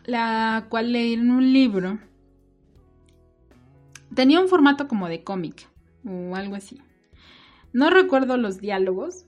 la 0.05 0.67
cual 0.69 0.91
leí 0.91 1.13
en 1.13 1.31
un 1.31 1.53
libro. 1.53 1.97
Tenía 4.13 4.39
un 4.39 4.47
formato 4.47 4.87
como 4.87 5.07
de 5.07 5.23
cómic 5.23 5.67
o 6.05 6.35
algo 6.35 6.55
así. 6.55 6.83
No 7.71 7.89
recuerdo 7.89 8.37
los 8.37 8.59
diálogos, 8.59 9.25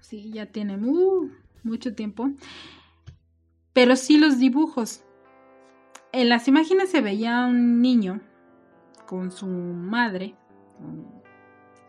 sí, 0.00 0.30
ya 0.32 0.46
tiene 0.46 0.76
mucho 0.76 1.94
tiempo, 1.94 2.30
pero 3.72 3.96
sí 3.96 4.18
los 4.18 4.38
dibujos. 4.38 5.02
En 6.12 6.28
las 6.28 6.46
imágenes 6.48 6.90
se 6.90 7.00
veía 7.00 7.46
un 7.46 7.82
niño 7.82 8.20
con 9.06 9.32
su 9.32 9.46
madre, 9.46 10.36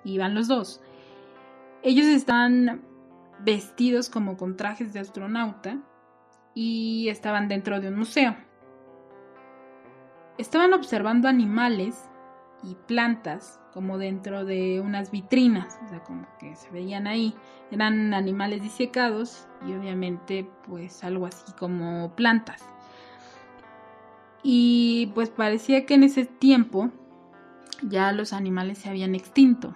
iban 0.03 0.33
los 0.33 0.47
dos. 0.47 0.81
Ellos 1.83 2.05
están 2.07 2.81
vestidos 3.39 4.09
como 4.09 4.37
con 4.37 4.57
trajes 4.57 4.93
de 4.93 4.99
astronauta 4.99 5.79
y 6.55 7.07
estaban 7.09 7.47
dentro 7.47 7.79
de 7.79 7.89
un 7.89 7.97
museo. 7.97 8.35
Estaban 10.37 10.73
observando 10.73 11.27
animales 11.27 12.09
y 12.63 12.75
plantas 12.87 13.60
como 13.73 13.97
dentro 13.97 14.45
de 14.45 14.81
unas 14.81 15.11
vitrinas, 15.11 15.79
o 15.85 15.89
sea, 15.89 16.03
como 16.03 16.27
que 16.39 16.55
se 16.55 16.69
veían 16.71 17.07
ahí. 17.07 17.33
Eran 17.71 18.13
animales 18.13 18.61
disecados 18.61 19.47
y 19.67 19.73
obviamente 19.73 20.49
pues 20.67 21.03
algo 21.03 21.25
así 21.25 21.51
como 21.53 22.13
plantas. 22.15 22.63
Y 24.43 25.11
pues 25.13 25.29
parecía 25.29 25.85
que 25.85 25.93
en 25.93 26.03
ese 26.03 26.25
tiempo 26.25 26.89
ya 27.83 28.11
los 28.11 28.33
animales 28.33 28.79
se 28.79 28.89
habían 28.89 29.15
extinto 29.15 29.75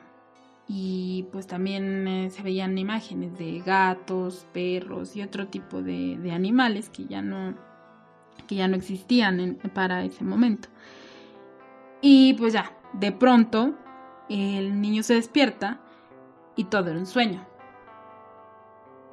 y 0.68 1.28
pues 1.32 1.46
también 1.46 2.08
eh, 2.08 2.30
se 2.32 2.42
veían 2.42 2.78
imágenes 2.78 3.38
de 3.38 3.60
gatos, 3.60 4.48
perros 4.52 5.16
y 5.16 5.22
otro 5.22 5.48
tipo 5.48 5.82
de, 5.82 6.32
animales 6.32 6.90
que 6.90 7.06
ya 7.06 7.22
no, 7.22 7.54
que 8.48 8.56
ya 8.56 8.68
no 8.68 8.76
existían 8.76 9.60
para 9.74 10.04
ese 10.04 10.24
momento. 10.24 10.70
Y 12.02 12.34
pues 12.34 12.54
ya, 12.54 12.72
de 12.94 13.12
pronto 13.12 13.76
el 14.30 14.82
niño 14.82 15.04
se 15.04 15.16
despierta 15.16 15.80
y 16.56 16.66
todo 16.66 16.90
era 16.90 17.00
un 17.00 17.06
sueño. 17.06 17.46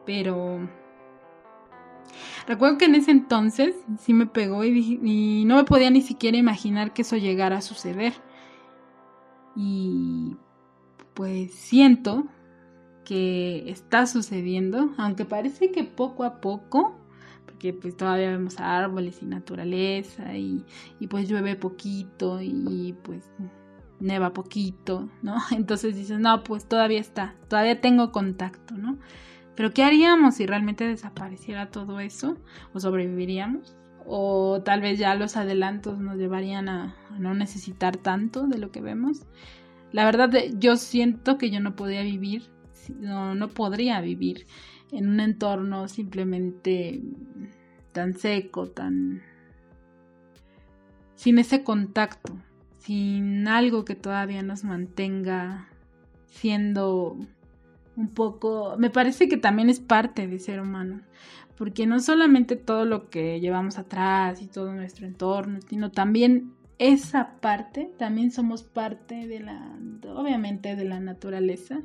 Pero 0.07 0.69
recuerdo 2.47 2.79
que 2.79 2.87
en 2.87 2.95
ese 2.95 3.11
entonces 3.11 3.77
sí 4.01 4.15
me 4.15 4.27
pegó 4.27 4.65
y, 4.65 5.01
y 5.03 5.45
no 5.45 5.57
me 5.57 5.65
podía 5.65 5.91
ni 5.91 6.03
siquiera 6.03 6.37
imaginar 6.37 6.93
que 6.93 7.03
eso 7.03 7.17
llegara 7.17 7.59
a 7.59 7.63
suceder. 7.63 8.15
Y 9.55 10.37
pues 11.15 11.53
siento 11.55 12.27
que 13.05 13.71
está 13.71 14.07
sucediendo, 14.07 14.95
aunque 14.97 15.25
parece 15.25 15.71
que 15.71 15.85
poco 15.85 16.25
a 16.25 16.41
poco, 16.41 16.97
porque 17.45 17.73
pues 17.73 17.97
todavía 17.97 18.31
vemos 18.31 18.59
árboles 18.59 19.23
y 19.23 19.27
naturaleza 19.27 20.37
y, 20.37 20.65
pues 21.11 21.29
llueve 21.29 21.57
poquito 21.57 22.41
y 22.41 22.95
pues 23.03 23.29
neva 24.03 24.33
poquito, 24.33 25.09
¿no? 25.23 25.37
Entonces 25.53 25.97
dices, 25.97 26.19
no, 26.19 26.43
pues 26.45 26.67
todavía 26.67 27.01
está, 27.01 27.35
todavía 27.49 27.81
tengo 27.81 28.13
contacto, 28.13 28.75
¿no? 28.77 28.99
Pero 29.55 29.73
¿qué 29.73 29.85
haríamos 29.85 30.37
si 30.37 30.47
realmente 30.47 30.87
desapareciera 30.87 31.71
todo 31.71 32.01
eso? 32.01 32.39
¿O 32.73 32.81
sobreviviríamos? 32.81 33.77
¿O 34.07 34.63
tal 34.65 34.81
vez 34.81 34.99
ya 34.99 35.15
los 35.15 35.37
adelantos 35.37 35.99
nos 35.99 36.17
llevarían 36.17 36.69
a 36.69 36.97
no 37.19 37.35
necesitar 37.35 37.97
tanto 37.97 38.47
de 38.47 38.59
lo 38.59 38.71
que 38.71 38.81
vemos? 38.81 39.27
La 39.93 40.05
verdad, 40.05 40.33
yo 40.59 40.77
siento 40.77 41.37
que 41.37 41.51
yo 41.51 41.61
no 41.61 41.77
podría 41.77 42.03
vivir, 42.03 42.51
no, 42.99 43.35
no 43.35 43.49
podría 43.49 44.01
vivir 44.01 44.47
en 44.91 45.09
un 45.09 45.21
entorno 45.21 45.87
simplemente 45.87 47.03
tan 47.93 48.15
seco, 48.15 48.69
tan... 48.69 49.23
sin 51.15 51.39
ese 51.39 51.63
contacto, 51.63 52.39
sin 52.85 53.47
algo 53.49 53.85
que 53.85 53.95
todavía 53.95 54.43
nos 54.43 54.65
mantenga 54.65 55.69
siendo 56.27 57.17
un 57.97 58.09
poco... 58.09 58.77
Me 58.79 58.91
parece 58.91 59.29
que 59.29 59.37
también 59.37 59.71
es 59.71 59.81
parte 59.81 60.27
de 60.27 60.39
ser 60.39 60.61
humano, 60.61 61.01
porque 61.57 61.87
no 61.87 62.01
solamente 62.01 62.57
todo 62.57 62.85
lo 62.85 63.09
que 63.09 63.41
llevamos 63.41 63.79
atrás 63.79 64.43
y 64.43 64.47
todo 64.47 64.73
nuestro 64.73 65.07
entorno, 65.07 65.61
sino 65.69 65.91
también 65.91 66.53
esa 66.79 67.37
parte, 67.41 67.93
también 67.99 68.33
somos 68.33 68.65
parte 68.65 69.29
de 69.29 69.41
la, 69.41 69.73
obviamente, 70.09 70.75
de 70.75 70.85
la 70.85 70.99
naturaleza 70.99 71.83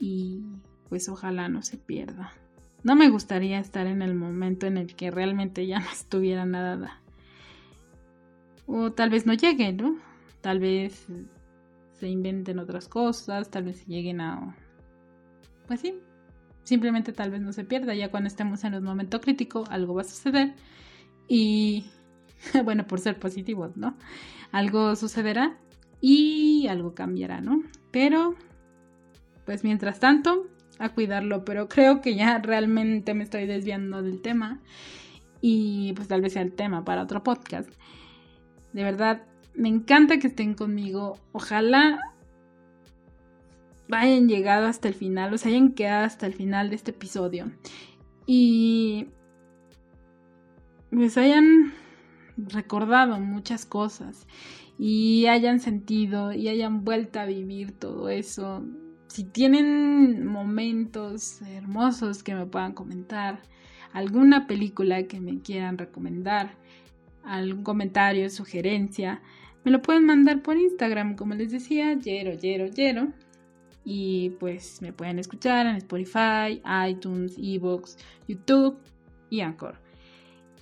y 0.00 0.42
pues 0.88 1.08
ojalá 1.08 1.48
no 1.48 1.62
se 1.62 1.76
pierda. 1.76 2.32
No 2.82 2.96
me 2.96 3.08
gustaría 3.08 3.58
estar 3.58 3.86
en 3.86 4.02
el 4.02 4.14
momento 4.14 4.66
en 4.66 4.78
el 4.78 4.96
que 4.96 5.10
realmente 5.10 5.66
ya 5.66 5.78
no 5.78 5.86
estuviera 5.92 6.44
nada. 6.44 7.00
O 8.66 8.92
tal 8.92 9.10
vez 9.10 9.24
no 9.26 9.34
llegue, 9.34 9.72
¿no? 9.72 10.07
Tal 10.40 10.60
vez 10.60 11.06
se 11.92 12.08
inventen 12.08 12.58
otras 12.58 12.88
cosas, 12.88 13.50
tal 13.50 13.64
vez 13.64 13.78
se 13.78 13.86
lleguen 13.86 14.20
a... 14.20 14.56
Pues 15.66 15.80
sí, 15.80 15.94
simplemente 16.64 17.12
tal 17.12 17.30
vez 17.30 17.40
no 17.40 17.52
se 17.52 17.64
pierda. 17.64 17.94
Ya 17.94 18.10
cuando 18.10 18.28
estemos 18.28 18.64
en 18.64 18.74
un 18.74 18.84
momento 18.84 19.20
crítico, 19.20 19.64
algo 19.70 19.94
va 19.94 20.02
a 20.02 20.04
suceder. 20.04 20.54
Y 21.28 21.86
bueno, 22.64 22.86
por 22.86 23.00
ser 23.00 23.18
positivos, 23.18 23.76
¿no? 23.76 23.96
Algo 24.52 24.96
sucederá 24.96 25.58
y 26.00 26.66
algo 26.68 26.94
cambiará, 26.94 27.40
¿no? 27.40 27.62
Pero, 27.90 28.34
pues 29.44 29.64
mientras 29.64 30.00
tanto, 30.00 30.46
a 30.78 30.90
cuidarlo, 30.90 31.44
pero 31.44 31.68
creo 31.68 32.00
que 32.00 32.14
ya 32.14 32.38
realmente 32.38 33.14
me 33.14 33.24
estoy 33.24 33.46
desviando 33.46 34.02
del 34.02 34.22
tema 34.22 34.60
y 35.40 35.92
pues 35.94 36.08
tal 36.08 36.20
vez 36.20 36.34
sea 36.34 36.42
el 36.42 36.52
tema 36.52 36.84
para 36.84 37.02
otro 37.02 37.22
podcast. 37.22 37.70
De 38.72 38.84
verdad, 38.84 39.22
me 39.58 39.68
encanta 39.68 40.18
que 40.18 40.28
estén 40.28 40.54
conmigo. 40.54 41.18
Ojalá 41.32 42.00
hayan 43.90 44.28
llegado 44.28 44.66
hasta 44.66 44.88
el 44.88 44.94
final, 44.94 45.32
o 45.32 45.36
hayan 45.36 45.72
quedado 45.72 46.06
hasta 46.06 46.26
el 46.26 46.34
final 46.34 46.70
de 46.70 46.76
este 46.76 46.92
episodio. 46.92 47.50
Y 48.24 49.08
pues 50.90 51.18
hayan 51.18 51.74
recordado 52.36 53.18
muchas 53.18 53.66
cosas 53.66 54.26
y 54.78 55.26
hayan 55.26 55.58
sentido 55.58 56.32
y 56.32 56.48
hayan 56.48 56.84
vuelto 56.84 57.18
a 57.18 57.24
vivir 57.24 57.72
todo 57.72 58.08
eso. 58.10 58.64
Si 59.08 59.24
tienen 59.24 60.24
momentos 60.24 61.42
hermosos 61.42 62.22
que 62.22 62.34
me 62.34 62.46
puedan 62.46 62.74
comentar, 62.74 63.42
alguna 63.92 64.46
película 64.46 65.02
que 65.04 65.20
me 65.20 65.40
quieran 65.40 65.78
recomendar, 65.78 66.54
algún 67.24 67.64
comentario, 67.64 68.30
sugerencia, 68.30 69.20
me 69.68 69.72
lo 69.72 69.82
pueden 69.82 70.06
mandar 70.06 70.42
por 70.42 70.56
Instagram, 70.56 71.14
como 71.14 71.34
les 71.34 71.52
decía, 71.52 71.92
yero, 71.92 72.32
yero, 72.32 72.66
yero. 72.68 73.12
Y 73.84 74.30
pues 74.40 74.80
me 74.80 74.92
pueden 74.92 75.18
escuchar 75.18 75.66
en 75.66 75.76
Spotify, 75.76 76.62
iTunes, 76.88 77.36
Evox, 77.38 77.98
YouTube 78.26 78.78
y 79.30 79.40
Anchor. 79.40 79.76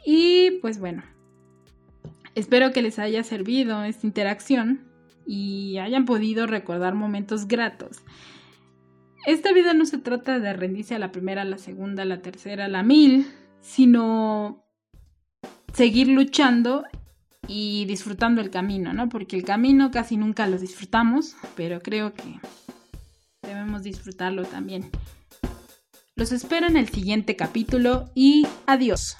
Y 0.04 0.58
pues 0.60 0.78
bueno, 0.78 1.02
Espero 2.36 2.70
que 2.70 2.82
les 2.82 2.98
haya 2.98 3.22
servido 3.22 3.82
esta 3.82 4.06
interacción 4.06 4.84
y 5.26 5.78
hayan 5.78 6.04
podido 6.04 6.46
recordar 6.46 6.94
momentos 6.94 7.48
gratos. 7.48 8.02
Esta 9.24 9.54
vida 9.54 9.72
no 9.72 9.86
se 9.86 9.96
trata 9.96 10.38
de 10.38 10.52
rendirse 10.52 10.94
a 10.94 10.98
la 10.98 11.12
primera, 11.12 11.46
la 11.46 11.56
segunda, 11.56 12.02
a 12.02 12.06
la 12.06 12.20
tercera, 12.20 12.68
la 12.68 12.82
mil, 12.82 13.26
sino 13.62 14.66
seguir 15.72 16.08
luchando 16.08 16.84
y 17.48 17.84
disfrutando 17.86 18.40
el 18.40 18.50
camino, 18.50 18.92
¿no? 18.92 19.08
Porque 19.08 19.36
el 19.36 19.44
camino 19.44 19.90
casi 19.90 20.16
nunca 20.16 20.46
lo 20.46 20.58
disfrutamos, 20.58 21.36
pero 21.54 21.80
creo 21.80 22.12
que 22.14 22.40
debemos 23.42 23.82
disfrutarlo 23.82 24.44
también. 24.44 24.90
Los 26.14 26.32
espero 26.32 26.66
en 26.66 26.76
el 26.76 26.88
siguiente 26.88 27.36
capítulo 27.36 28.10
y 28.14 28.46
adiós. 28.66 29.16